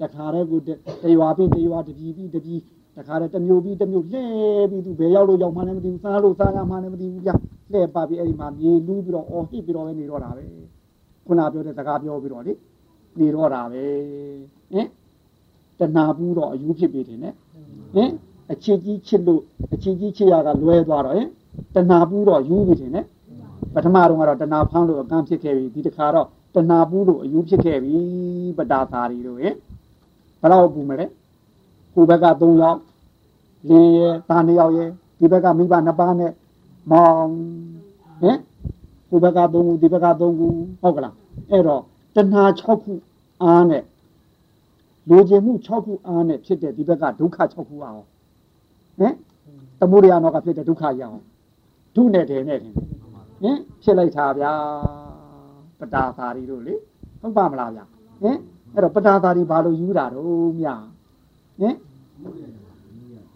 [0.01, 0.69] တခါတည်းကိုတ
[1.15, 2.61] ရွာပြီးတရွာတပြည်ပြီးတပြည်
[2.97, 4.25] တခါတည်းတမျိုးပြီးတမျိုးလှဲ
[4.71, 7.31] ပြီးသူဘယ်ရောက်လို့ရောက်မှန်းလည်းမသိဘူးစားလို့စားရမှန်းလည်းမသိဘူးဗျ
[7.73, 10.45] လှဲပါပြီးအဲ့ဒီမှာမြေလူးပြီးတော့အော်ဟစ်ပြီးတော့ပဲနေတော့တာပဲ
[11.27, 12.53] ခုနပြောတဲ့စကားပြောပြီးတော့လေ
[13.19, 13.83] နေတော့တာပဲ
[14.73, 14.87] ဟင်
[15.79, 17.35] တဏှာဘူးတော့အယူဖြစ်ပြီတင်နဲ့
[17.95, 18.11] ဟင်
[18.53, 21.29] အချစ်ကြီးချစ်လို့အချစ်ကြီးချစ်ရကလွဲသွားတော့ဟင်
[21.75, 23.05] တဏှာဘူးတော့ယူပြီတင်နဲ့
[23.75, 27.99] ပထမတော့ကတော့တဏှာဖမ်းလို့အကန့်ဖြစ်ခဲ့ပြီဒီတစ်ခါတော့တဏှာဘူးလို့အယူဖြစ်ခဲ့ပြီ
[28.59, 29.55] ပတာသာရီတို့ဟင်
[30.41, 31.07] ဘယ်တော့ပူမလဲ
[31.95, 32.79] ကိုဘက်က3ယောက်
[33.69, 36.33] လင်းရဲ့တာ2ယောက်ရဲ့ဒီဘက်ကမိဘ2ပါးနဲ့
[36.91, 37.31] မောင်
[38.21, 38.39] ဟင်
[39.11, 40.47] ကိုဘက်က3ခုဒီဘက်က3ခု
[40.81, 41.15] ဟုတ်ကလား
[41.51, 41.83] အဲ့တော့
[42.17, 42.93] တဏှာ6ခု
[43.43, 43.85] အားနဲ့
[45.09, 48.03] လိုချင်မှု6ခုအားနဲ့ဖြစ်တဲ့ဒီဘက်ကဒုက္ခ6ခုအောင်
[48.99, 49.15] ဟင်
[49.81, 51.19] သမုဒယနောကဖြစ်တဲ့ဒုက္ခရအောင်
[51.95, 52.59] ဒုနဲ့တယ်နဲ့
[53.43, 54.53] ဟင်ဖြစ်လိုက်တာဗျာ
[55.79, 56.75] ပတာသာရီတို့လေ
[57.21, 57.85] ဟုတ်ပါမလားဗျာ
[58.23, 58.39] ဟင်
[58.75, 60.69] အဲ့တော့ပတာသာရီဘာလို့ယူတာတော့မြ
[61.61, 61.75] ဟင်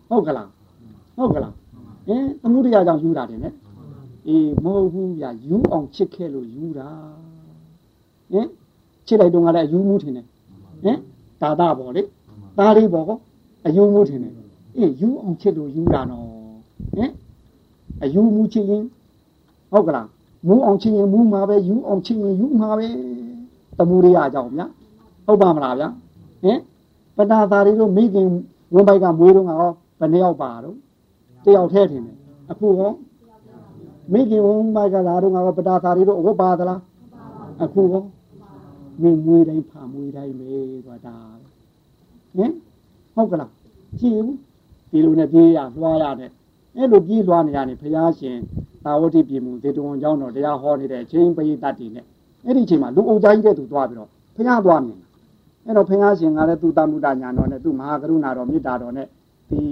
[0.08, 0.48] ဟုတ်ကလား
[1.16, 1.54] ဟုတ်ကလား
[2.06, 3.54] ဟင်သမုဒယကြောင့်ယူတာတယ်နဲ့
[4.28, 6.88] အေးမဟုတ်ဘူးဗျာယူအောင်ချစ်ခဲ့လို့ယူတာ
[8.32, 8.48] ဟင်
[9.06, 10.26] ချစ်လိုက်တော့ကလည်းအယူမှုထင်တယ်
[10.84, 10.98] ဟင်
[11.40, 12.02] ဒါတာပေါ့လေ
[12.58, 13.18] သားလေးပေါ့ကော
[13.66, 14.32] အယူမှုထင်တယ်
[14.76, 16.26] အေးယူအောင်ချစ်လို့ယူတာနော်
[16.96, 17.10] ဟင်
[18.02, 18.84] အယူမှုချစ်ရင်
[19.74, 20.08] ဟုတ်ကလား
[20.48, 22.86] မူအောင်ချင်ရင်မူမှာပဲယူအောင်ချင်ရင်ယူမှာပဲ
[23.78, 24.66] တမှုရိယအကြောင်းဗျာ
[25.26, 25.88] ဟုတ်ပါမလားဗျာ
[26.42, 26.58] ဟင်
[27.16, 28.28] ပဏာသာရီတို့မိခင်
[28.74, 30.76] ဝင်းပိုက်ကမွေးတော့ငါဟောဘယ်နှယောက်ပါတော့
[31.44, 32.16] တယောက်ထဲထင်တယ်
[32.50, 32.92] အခုဟော
[34.12, 36.80] မိခင်ဝင်းပိုက်ကလာတော့ငါဟောပဏာသာရီတို့ဝတ်ပါသလား
[37.62, 38.02] အခုဟော
[39.02, 40.50] မင်းမွေးတိုင်းဖာမွေးတိုင်းပဲ
[40.86, 41.16] ဆိုတာ
[42.36, 42.52] ဟင်
[43.14, 43.50] ဟုတ်ကလား
[44.00, 44.36] ကြည့်ဘူး
[44.90, 46.30] ဒီလိုနဲ့ပြေးရလွှားရတယ်
[46.76, 48.36] အဲ့လိုကြီးသွားနေရတယ်ဘုရားရှင်
[48.84, 52.04] သာဝတိပြည်မူဒေတဝန်ကျောင်းတော်တရားဟောနေတဲ့အချိန်ပရိသတ်တွေနဲ့
[52.46, 55.06] အဲ့ဒီအချိန်မှာလူအုပ်တိုင်းတဲ့သူသွားပြီးတော့ဘုရားသွားမြင်တာ
[55.64, 59.06] အဲ့တော့ဘုရားရှင်ကလည်းသူတမုဒ္ဒညာတော်နဲ့သူမဟာကရုဏာတော်မေတ္တာတော်နဲ့
[59.50, 59.62] ဒီ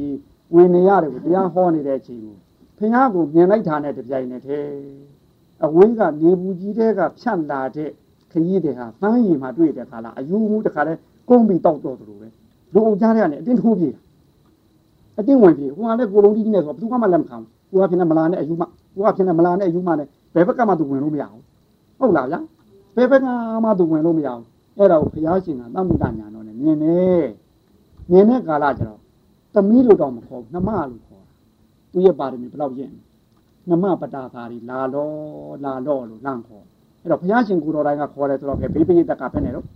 [0.54, 2.36] ဝေနေရတယ်ကိုတရားဟောနေတဲ့အချိန်ကို
[2.78, 4.70] ဘုရားကိုမြင်လိုက်တာနဲ့တပြိုင်နက်တည်း
[5.64, 7.90] အဝေးကနေဘူးကြီးတဲ့ကဖြန့်လာတဲ့
[8.32, 10.92] ခရီးတွေဟာသမ်းရည်မှာတွေ့တဲ့ခါလာအယူမှုတခါလဲ
[11.28, 12.28] ကုန်းပြီးတောက်တော့သလိုပဲ
[12.72, 14.00] လူအုပ်ကြားထဲကနေအတင်းထိုးပြေးတာ
[15.22, 18.64] အတင်းဝင်ပြေးဟိုကလည်းကိုလုံးကြီးနဲ့ဆိုဘယ်သူမှလက်မခံဘူးကိုကဖြစ်နေမလာနဲ့အယူမှ
[18.94, 21.42] ကိုကဖြစ်နေမလာနဲ့အယူမှနဲ့ဘယ်ဘက်ကမှသူဝင်လို့မရဘူး
[21.98, 22.40] ဟုတ်လားဗျာ
[22.96, 23.26] ဘယ်ဘက်က
[23.64, 24.44] မှသူဝင်လို့မရဘူး
[24.78, 26.98] အဲ့ဒါကိုဘုရားရှင်ကသတ်မှုတညာတော်နဲ့မြင်နေ
[28.10, 29.00] မြင်တဲ့ကာလကျတော့
[29.54, 31.32] သမီးလို့တော့မခေါ်ဘူးနှမလို့ခေါ်တာ
[31.92, 32.90] သူရဲ့ပါရမီဘယ်လောက်ရင်
[33.68, 35.08] နှမပတာသာရီလာလော
[35.64, 36.64] လာလောလို့လန့်ခေါ်
[37.02, 39.66] အဲ့တော့ဘုရားရှင်ကိုတော်တိုင်းကခေါ်တယ်ဆိုတော့ဘေးပိယတက်ကဖက်နေတော့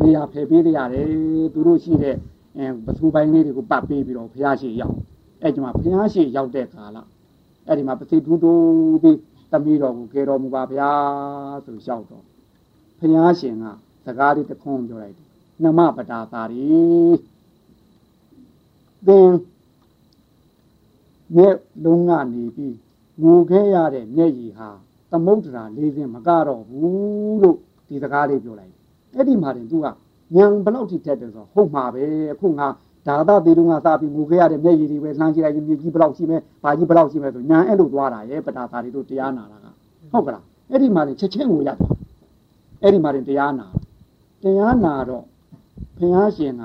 [0.00, 1.06] နေရာဖယ်ပေးရတယ်
[1.54, 2.16] သူတို့ရှိတဲ့
[2.56, 4.96] အဲပသူပိုင်းလေးတွေကိုပတ်ပေးပြီးတော့ဘုရားရှင်ရောက်
[5.42, 6.98] အဲ့ဒီမှာဘုရားရှင်ရောက်တဲ့ကာလ
[7.66, 8.52] အဲ့ဒီမှာပသိတူတူ
[9.02, 9.18] ပြီး
[9.52, 10.90] တမီးတော်ကိုကယ်တော်မူပါဗျာ
[11.64, 12.24] ဆိုလျှောက်တော့
[12.98, 13.64] ဘုရားရှင်က
[14.06, 15.28] စကားလေးတစ်ခွန်းပြောလိုက်တယ်
[15.62, 16.66] နမပတာသာရီ
[19.06, 19.30] သင်
[21.36, 22.76] မြက်လုံးကနေပြီး
[23.22, 24.68] ငိုခဲ့ရတဲ့မျက်ရည်ဟာ
[25.10, 28.74] သမုဒ္ဒရာလေးစင်းမကတော့ဘူးလို့ဒီစကားလေးပြောလိုက်
[29.16, 29.86] အဲ့ဒီမှာတင်သူက
[30.34, 32.68] ညံဘလောက်ထိတက်တယ်ဆိုဟုတ်မှာပဲအခုငါ
[33.06, 39.66] ဒါသသေးတုန်းကစပြီးငိုခဲ့ရတဲ့မျက်ရည်တွေပဲလှမ်းကြည့်လိုက်ရင်မြေကြီးဘလောက်ရှိမဲဘာကြီးဘလောက်ရှိမဲဆိုညံအဲ့လိုသွားတာရဲ့ပတာသာတွေတို့တရားနာတာက
[40.12, 41.74] ဟုတ်ကလားအဲ့ဒီမှာတင်ချက်ချင်းငိုရတာ
[42.82, 43.66] အဲ့ဒီမှာတင်တရားနာ
[44.42, 45.24] တရားနာတော့
[45.98, 46.62] ဘုရားရှင်က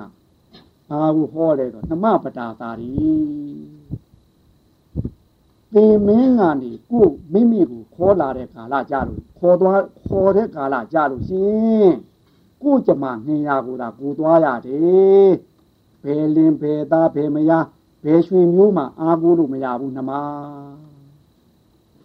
[0.89, 2.91] ဘာကိုဟောလဲတော့နှမပတာသာရီ
[5.73, 11.91] သင်မင်းကနေကိုမိမိကိုခေါ်လာတဲ့ကာလကြလို့ခေါ်သွားခေါ်တဲ့ကာလကြလို့ရှင်
[12.61, 15.31] ကိုကြမှာငင်ရကိုသာကိုသွားရတယ်
[16.03, 17.65] ဘယ်လင်ဘယ်သားဘယ်မယား
[18.03, 20.11] ဘယ်ရွှေမျိုးမှအားကိုးလို့မရဘူးနှမ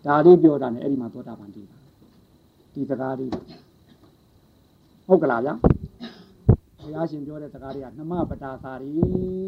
[0.04, 1.78] ဒါလေးပြောတာနဲ့အဲ့ဒီမှာသောတာပန်တည်တာ
[2.74, 3.30] ဒီစကားလေး
[5.06, 5.54] ဟုတ်ကလားဗျာ
[6.80, 8.90] ဘုရားရှင်ပြောတဲ့စကားတွေကနှမပတာသာရီ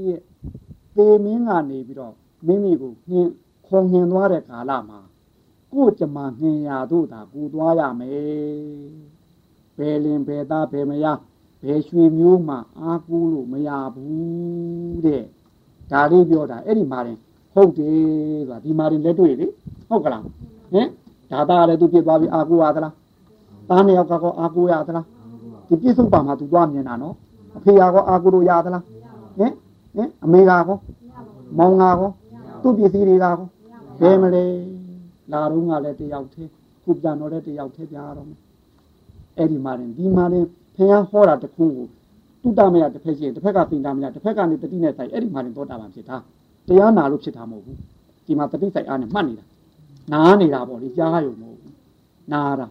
[0.07, 0.21] တဲ့
[0.97, 2.15] သေမင်းကနေပြီးတော့
[2.47, 3.31] မိမိကိုနှင်း
[3.67, 5.01] ခေါ်ငင်သွားတဲ့ကာလမှာ
[5.73, 9.14] ကိုကြမှာငင်ရတို့သာကိုသွားရမယ်
[9.79, 11.19] ဘယ်လင်ဘယ်သားဘယ်မယား
[11.63, 15.23] ဘယ်ရွှေမျိုးမှအားကိုးလို့မရဘူးတဲ့
[15.91, 17.19] ဒါလေးပြောတာအဲ့ဒီမှာရင်
[17.55, 17.95] ဟုတ်တယ်
[18.39, 19.47] ဆိုတာဒီမှာရင်လက်တွေ့လေ
[19.89, 20.23] ဟုတ်ကလား
[20.73, 20.89] ဟင်
[21.31, 22.95] ဒါသားလည်းသူပြစ်သွားပြီအားကိုးရသလား
[23.69, 25.07] သားနှစ်ယောက်ကောအားကိုးရသလား
[25.69, 27.15] ဒီပြစ်စုံပါမှာသူသွားမြင်တာနော်
[27.57, 28.85] အဖေကောအားကိုးလို့ရသလား
[29.39, 29.53] ဟင်
[29.97, 30.77] ဟင်အမေကော
[31.59, 32.11] မောင်ကော
[32.63, 33.35] သူ့ပစ္စည်းတွေကကော
[34.01, 34.45] ဘယ်မလဲ
[35.33, 36.49] လာတော့ကလည်းတယောက်သေး
[36.83, 38.39] ခုပြန်တော့လည်းတယောက်သေးပြရတော့မယ်
[39.39, 41.87] အဲ့ဒီမှာရင်ဒီမှာရင်ဖះဟောတာတခုကို
[42.43, 46.17] တုတမယတစ်ဖက်ရှိရင်တစ်ဖက်ကသင်္တာမယတစ်ဖက်ကနေတတိနဲ့ဆိုင်အဲ့ဒီမှာတင်သောတာပန်ဖြစ်တာ
[46.69, 47.79] တရားနာလို့ဖြစ်တာမဟုတ်ဘူး
[48.27, 49.45] ဒီမှာတတိဆိုင်အားနဲ့မှတ်နေတာ
[50.13, 51.75] နားနေတာပေါ့လေကြားရုံမဟုတ်ဘူး
[52.33, 52.67] နားတာ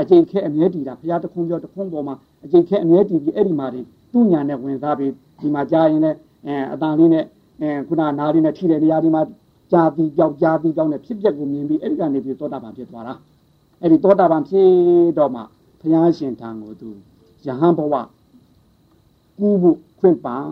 [0.00, 7.24] အကျိန်ခဲအမြဲတည်တာဘုရားတခုံပြောတခုံပေါ်မှာအကျိန်ခဲအမြဲတည်ပြီးအဲ့ဒီမှာတင်သူ့ညာနဲ့ဝင်စားပြီးဒီမှာကြားရင်လည်းအဲအတန်လေးနဲ့
[7.60, 9.22] အဲခုနနားလေးနဲ့ထိတဲ့နေရာဒီမှာ
[9.72, 13.14] ကြာပြီးကြောက်ကြာပြီးကြောက်နဲ့ဖြစ်ပျက်ကိုမြင်ပြီးအဲ့ဒီကနေပြီးသောတာပန်ဖြစ်သွားတာ
[13.80, 14.68] အဲ့ဒီသောတာပန်ဖြစ်
[15.18, 15.40] တော့မှ
[15.80, 16.90] ဘုရားရှင်ထံကိုသူ
[17.46, 17.94] ယဟန်ဘဝ
[19.38, 20.46] ကူးဖို့ခွင့်ပန်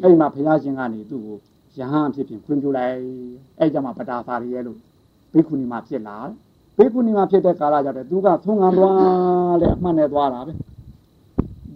[0.00, 1.36] အဲ့ဒီမှာဘုရားရှင်ကနေသူ့ကို
[1.78, 2.96] ယဟန်ဖြစ်ဖြစ်ခွင့်ပြုလိုက်
[3.58, 4.78] အဲ့ကြမှာပတာသာရရဲ့လို့
[5.32, 6.16] ဘိက္ခုနီမှာဖြစ်လာ
[6.76, 10.52] ဘိက္ခုနီမှာဖြစ်တဲ့ကာလကြတဲ့သူကသုံးငံသွားတဲ့အမှတ်နဲ့သွားတာပဲ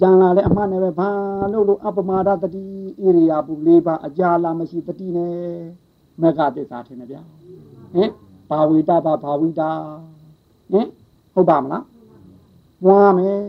[0.00, 1.08] ကြံလာတဲ့အမှတ်နဲ့ပဲဘာ
[1.52, 2.64] လို့လို့အပမာဒတတိ
[3.02, 5.34] ဣရိယာပု၄ပါးအကြာလာမရှိတတိနဲ့
[6.22, 7.22] မကသစ္စာထင်တယ်ဗျာ
[7.94, 8.10] ဟင်
[8.48, 9.70] ဘာဝိတာဘာဘာဝိတာ
[10.72, 10.86] ဟင်
[11.34, 11.84] ဟုတ်ပါမလား
[12.86, 13.40] ဝါမယ်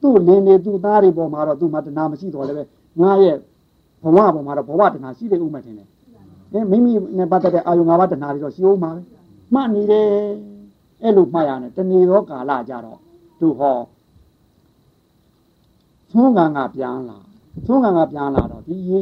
[0.00, 2.64] သူ့လင်းနေသူ့သားတွေပေါ်မှာတော့သူ့မှာတဏှာမရှိတော့လည်းပဲ
[3.02, 3.36] ငါရဲ့
[4.02, 5.88] ဘဝပေါ်မှာတော့ဘဝတဏှာရှိတယ်ဥမှထင်တယ်
[6.52, 9.00] ဟင်မိမိနဲ့ပတ်သက်တဲ့အာယုံ၅ပါးတဏှာတွေတော့ရှိဦးမှာပဲ
[9.54, 10.08] မှတ်နေတယ်
[11.02, 12.98] အဲ့လိုမှတ်ရတယ်တဏှေရောကာလကြတော့
[13.40, 13.78] သူဟော
[16.10, 17.18] သုံးကံကပြန်လာ
[17.66, 18.98] သုံးကံကပြန်လာတော့ဒီရေ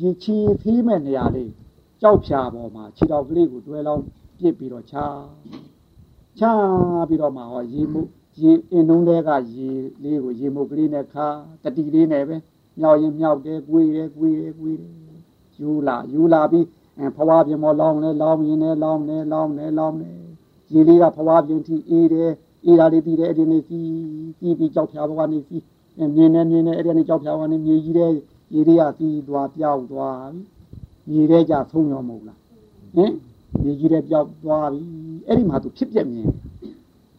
[0.00, 1.52] ရေချီဖေးမဲ့နေရာလေး
[2.00, 4.04] ကြောက်ဖြာပေါ်မှာခြေတော်ကလေးကိုတွဲလောင်း
[4.38, 5.04] ပြစ်ပြီးတော့ချာ
[6.38, 6.52] ချာ
[7.08, 8.02] ပြီးတော့မှဟောရေမှု
[8.40, 9.68] ရေအင်းလုံးတဲကရေ
[10.02, 11.26] လေးကိုရေမှုကလေးနဲ့ခါ
[11.62, 12.36] တတိလေးနဲ့ပဲ
[12.78, 14.94] မြောက်ရင်မြောက်တယ်၊ကွေးတယ်၊ကွေးတယ်၊ကွေးတယ်
[15.60, 16.66] ယူလာယူလာပြီး
[17.16, 20.10] ဖဝါပြင်မောလောင်းလဲလောင်းရင်လဲလောင်းလဲလောင်းလဲလောင်းလဲ
[20.72, 22.30] ရေလေးကဖဝါပြင်ထိအေးတယ်
[22.64, 23.84] အေးတာလေးပြီးတယ်အဲ့ဒီနေ့စီး
[24.38, 25.62] စီးပြီးကြောက်ဖြာဘဝနေစီး
[25.96, 28.10] မြင်နေမြင်နေအဲ့ဒီနေ့ကြောက်ဖြာဘဝနေမြေကြီးတဲ့
[28.54, 30.42] ရေလေးကစီးသွားပြောက်သွားပြီ
[31.10, 32.38] မြေတဲ့ကြဆုံးရောမဟုတ်လား
[32.96, 33.12] ဟင်
[33.62, 34.82] မြေကြီးတဲ့ပြောက်သွားပြီ
[35.26, 36.28] အဲ့ဒီမှာသူဖြစ်ပြက်မြင်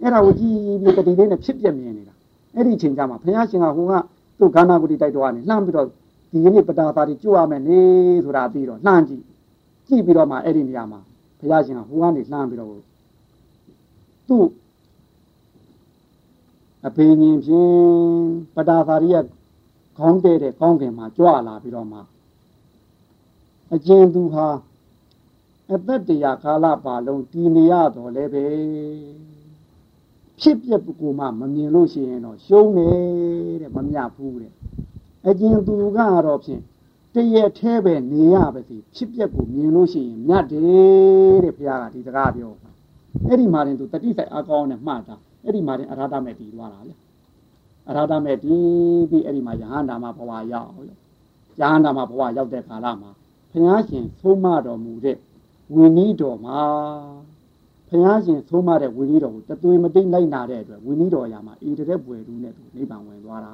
[0.02, 2.14] အဲ့ဒါကိုကြည့်ပြီးတတိလေးနဲ့ဖြစ်ပြက်မြင်နေတာ
[2.56, 3.94] အဲ့ဒီအချိန်ကျမှဘုရားရှင်ကဟိုက
[4.40, 5.88] သူ့ခန္ဓာကိုယ်တိုက်တော်ကနေလှမ်းပြီးတော့
[6.32, 7.80] ဒီနေ့ပတာပါတိကြွရမယ်နေ
[8.24, 9.24] ဆိုတာပြီးတော့လှမ်းကြည့်
[9.88, 11.00] ကြည့်ပြီးတော့မှအဲ့ဒီနေရာမှာ
[11.40, 12.72] ဘုရားရှင်ကဟိုကနေလှမ်းပြီးတော့
[14.28, 14.46] သူ့
[16.88, 17.76] အဖေញင်ဖြင့်
[18.56, 19.24] ပတာပါတိရဲ့
[19.98, 22.00] ခေါင်းတဲ့တဲ့ကောင်းကင်မှာကြွလာပြီးတော့မှ
[23.74, 24.48] အကျဉ်သူဟာ
[25.74, 28.46] အသက်တရာကာလပါလုံးတည်နေရတော့လည်းပဲ
[30.42, 34.54] ဖြစ်ပြက်ကိုမှမမြင်လို့ရှိရင်တော့ရှုံးတယ်တဲ့မမြဘူးတဲ့
[35.28, 36.62] အကျဉ်သူကတော့ဖြင့်
[37.14, 42.52] တရက်แท้ပဲနေရပါစီဖြစ်ပြက်ကိုမြင်လို့ရှိရင်မြတ်တယ်တဲ့ဘုရားကဒီစကားပြော
[43.28, 46.94] အဲ့ဒီမှာတင်သူတတိဆိုင်အကောင်းနဲ့မှတ်တာအဲ့ဒီမှာတင်အရာဓမဲ့တည်သွားတာလေ
[47.90, 48.62] အရာဓမဲ့တည်
[49.10, 50.92] ပြီးအဲ့ဒီမှာယဟန္တာမှာဘဝရောက်ယ
[51.60, 53.12] ဟန္တာမှာဘဝရောက်တဲ့ကာလမှာ
[53.52, 55.18] ဘုရားရှင်သုံးမတော်မူတဲ့
[55.74, 56.60] ဝိနည်းတော်မှာ
[57.90, 63.54] ဘုရားရှင်သုံးမတဲ့ဝိနည်းတော်ကိုတသွေးမတိတ်လိုက်နာတဲ့အတွက်ဝိနည်းတော်အရာမှာအေတတဲ့ဘွယ်တူးနဲ့သူနိဗ္ဗာန်ဝင်သွားတာ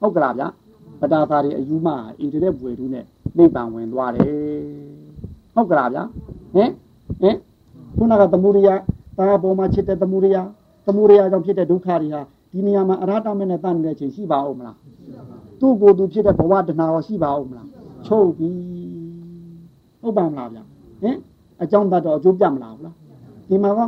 [0.00, 0.44] ဟုတ်ကလားဗျ
[1.00, 1.88] ပတာသာတွေအယူမ
[2.20, 3.04] အေတတဲ့ဘွယ်တူးနဲ့
[3.38, 4.30] နိဗ္ဗာန်ဝင်သွားတယ်
[5.54, 5.98] ဟုတ်ကလားဗျ
[6.54, 6.70] ဟင်
[7.22, 7.36] ဟင်
[7.96, 8.68] ခုနကသမုဒိယ
[9.18, 10.36] တာပေါ်မှာချစ်တဲ့သမုဒိယ
[10.86, 12.22] သမုဒိယကြောင့်ဖြစ်တဲ့ဒုက္ခတွေဟာ
[12.52, 14.76] ဒီနေရာမှာအရဟတမေနဲ့တန်နေတဲ့ချိန်ရှိပါဦးမလား
[15.60, 17.68] သူ့ကိုယ်သူဖြစ်တဲ့ဘဝတဏှာရောရှိပါဦးမလား
[18.06, 18.50] ချုပ်ပြီ
[20.00, 20.58] ဟုတ်ပါမလားဗျ
[21.02, 21.16] ဟင်
[21.62, 22.96] အကြောင်းတတ်တော့အကျိုးပြမလားဘူးလား
[23.50, 23.80] ဒီမှာက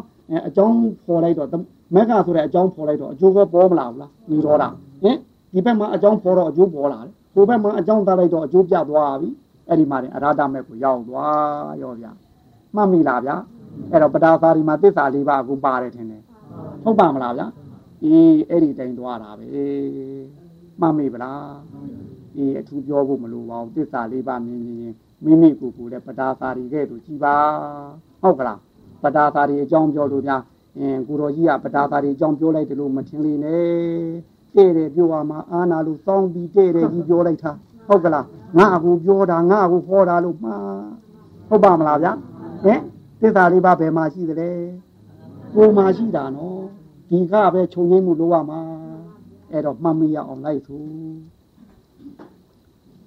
[0.49, 1.49] အကြောင်းဖော်လိုက်တော့
[1.95, 4.69] မက်ကဆိုတဲ့အကြောင်းဖော်လိုက်တော့အကျိုးကပေါ်မလာဘူးလားညီတော်တာ
[5.03, 5.17] ဟင်
[5.53, 9.29] ဒီဘက်မှာအကြောင်းဖော်တော့အကျိုးပေါ်လာတယ်ဟိုဘက်မှာအကြောင်းတတ်လိုက်တော့အကျိုးပြသွားပြီ
[9.69, 12.07] အဲ့ဒီမှာတင်အရဟတမေကိုရောက်သွားရောဗျ
[12.75, 13.31] မှတ်မိလားဗျ
[13.91, 16.23] အဲ့တော့ပဒါသာဒီမှာသစ္စာလေးပါးကိုပါတယ်ထင်တယ်
[16.83, 17.43] ဟုတ်ပါမလားဗျ
[18.05, 19.47] အေးအဲ့ဒီတိုင်သွားတာပဲ
[20.81, 21.55] မှတ်မိပလား
[22.37, 24.93] အေးအထူးပြောဖို့မလိုပါဘူးသစ္စာလေးပါးမြင်မြင်
[25.25, 27.37] မိမိကိုယ်ကိုယ်လည်းပဒါသာရီတဲ့သူကြည်ပါ
[28.23, 28.59] ဟုတ်ကလား
[29.03, 30.43] ပဒါသာရီအကြောင်းပြောလို့များ
[30.79, 33.63] အင်းကိုတော်ကြီးကပဒါသာရီအကြောင်းပြောလိုက်တယ်လို့မထင်လေနဲ့
[34.57, 37.53] တဲ့တယ်ပြောရမှာအာနာလို့စောင်းပြီးတဲ့တယ်ကြီးပြောလိုက်တာ
[37.87, 38.27] ဟုတ်ကလား
[38.59, 40.63] ငါအခုပြောတာငါအခုဟောတာလို့မှား
[41.49, 42.13] ဟုတ်ပါမလားဗျာ
[42.65, 42.81] ဟင်
[43.21, 44.51] သစ္စာလေးပါးဘယ်မှာရှိသလဲ
[45.55, 46.63] ကိုယ်မှာရှိတာနော်
[47.11, 48.61] ဒီကပဲခြုံငိမ့်မှုလို့ရမှာ
[49.51, 50.77] အဲ့တော့မှတ်မိရအောင်လိုက်သူ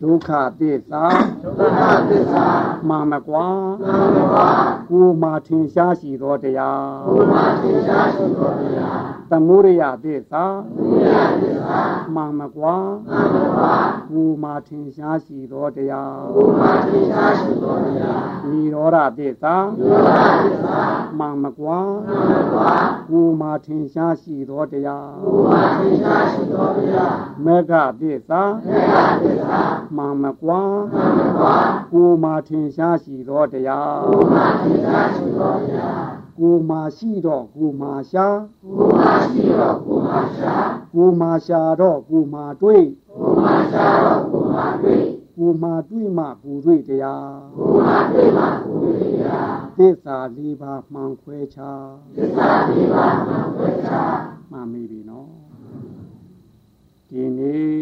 [0.05, 1.03] ဒုက္ခသစ္စာ
[1.43, 2.47] ဒုက္ခသစ္စာ
[2.89, 3.45] မာမကွာ
[3.87, 4.47] မာမကွာ
[4.89, 8.99] ကိုမာထင်ရှားရှိသောတရားကိုမာထင်ရှားရှိသောတရား
[9.31, 10.43] သမုဒယသစ္စာ
[10.75, 11.79] သမုဒယသစ္စာ
[12.15, 12.75] မာမကွာ
[13.09, 13.73] မာမကွာ
[14.09, 20.79] ကိုမာထင်ရှားရှိသောတရားကိုမာထင်ရှားရှိသောတရားနိရောဓသစ္စာနိရောဓသစ္စာ
[21.19, 22.69] မာမကွာမာမကွာ
[23.09, 27.15] ကိုမာထင်ရှားရှိသောတရားကိုမာထင်ရှားရှိသောတရား
[27.45, 27.71] မေဃ
[28.01, 29.61] သစ္စာမေဃသစ္စာ
[29.97, 30.59] မာမကွာ
[30.93, 31.55] မာမကွာ
[31.93, 36.04] ကိုမာထင်ရှားရှိသောတရားကိုမာထင်ရှားရှိသောတရား
[36.39, 38.27] ကိုမာရှိတော့ကိုမာရှာ
[38.63, 38.99] ကိုမ
[39.31, 40.53] ရှိတော့ကိုမရှာ
[40.93, 45.03] ကိုမာရှာတော့ကိုမာတွေ့ကိုမရှာတော့ကိုမတွေ့
[45.37, 49.39] ကိုမာတွေ့မှကိုတွေ့တရားကိုမတွေ့မှကိုတွေ့ရာ
[49.77, 54.03] သစ္စာလေးပါးမှန်ခွဲခြားသစ္စာလေးပါးမှဝေချာ
[54.51, 55.31] မှန်ပြီပြီနော်
[57.09, 57.75] ဒီနေ့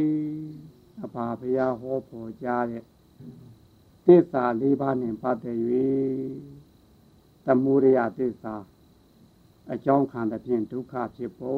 [1.04, 2.84] အဘာဘုရားဟောပေါ်ကြားတဲ့
[4.06, 5.58] သစ္စာလေးပါးနဲ့ပတ်သက်၍
[7.46, 8.56] သမုဒယသစ္စာ
[9.74, 11.58] အကြောင်းခံတဲ့ဖြင့်ဒုက္ခဖြစ်ပုံ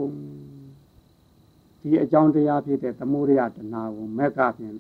[1.81, 4.75] ဒီအကြောင်းတရားဖြစ်တဲ့သမုဒယတဏှာကိုမက်ကဖြင့်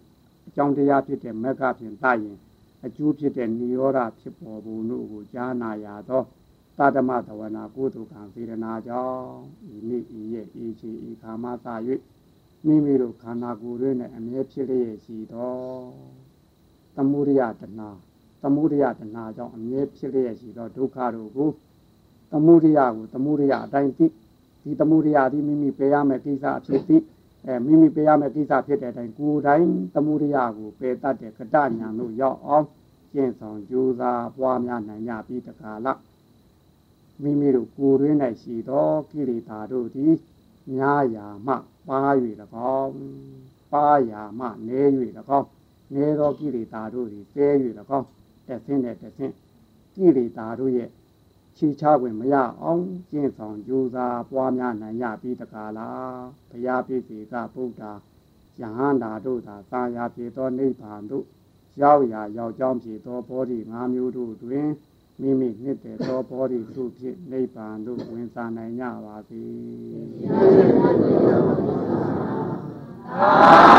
[0.47, 2.37] အကြောင်းတရားဖြစ်တဲ့မက်ကဖြင့်တတ်ရင်
[2.85, 6.23] အကျိုးဖြစ်တဲ့និရောဓဖြစ်ပေါ်ပုံတို့ကိုကြားနာရသော
[6.77, 9.29] သတ္တမသဝနာကုသကံစေရနာကြောင့်
[9.75, 11.75] ဤနေ့ဤရဲ့ဤချီဤခါမသာ၍
[12.65, 15.53] မိမိတို့ခန္ဓာကိုယ်တွင်အမြဲဖြစ်လျက်ရှိသော
[16.95, 17.81] သမုဒယတဏ
[18.45, 21.49] သမုဒယတဏကြောင့်အမြဲဖြစ်လျက်ရှိသောဒုက္ခတို့ကို
[22.31, 24.05] သမုဒယကိုသမုဒယအတိုင်းသိ
[24.63, 26.97] ဒီသမုဒယသည်မိမိပယ်ရမယ့်ကိစ္စအဖြစ်သိ
[27.45, 32.65] အဲမိမိပယ်ရမယ့်ကိစ္စဖြစ်တဲ့အတိုင်းကိုယ်တိုင်သမုဒယကိုပယ်တတ်တဲ့ကတညာတို့ရောက်အောင်
[33.13, 35.99] ကျင့်ဆောင်ကြိုးစားပွားများနိုင်ကြပြီးတကားလား
[37.21, 40.13] မိမိတို့ကိုယ်ရင်း၌ရှိသောကိလေသာတို့သည်
[40.77, 41.53] ညာယာမှ
[41.87, 41.99] ပါ၍၎
[42.79, 42.93] င်း
[43.71, 44.81] ပါယာမှနဲ၍၎
[45.39, 45.47] င်း
[45.93, 47.47] နဲသောကိလေသာတို့သည်တဲ၍၎
[47.97, 48.07] င်း
[48.47, 49.33] တက်ဆင်းတဲ့တက်ဆင်း
[49.95, 50.89] ကိလေသာတို့ရဲ့
[51.57, 57.81] ခြေချခွင့်မရအောင်ကျင့်ဆောင်ကြိုးစားပွားများနိုင်ရပြီးတကားလားဘုရားပြည့်စေကဗုဒ္ဓ
[58.61, 61.25] ယဟန္တာတို့သာသာယာပြေသောနိဗ္ဗာန်သို့
[61.81, 64.67] ရောက်ရာရောက်ကြောင်းဖြစ်သောဘောဓိ၅မျိုးတို့တွင်
[65.21, 69.41] မိမိနှစ်တဲ့သောဘောဓိစုဖြင့်နိဗ္ဗာန်သို့ဝင်စားနိုင်ကြပါစေ
[73.09, 73.74] သာ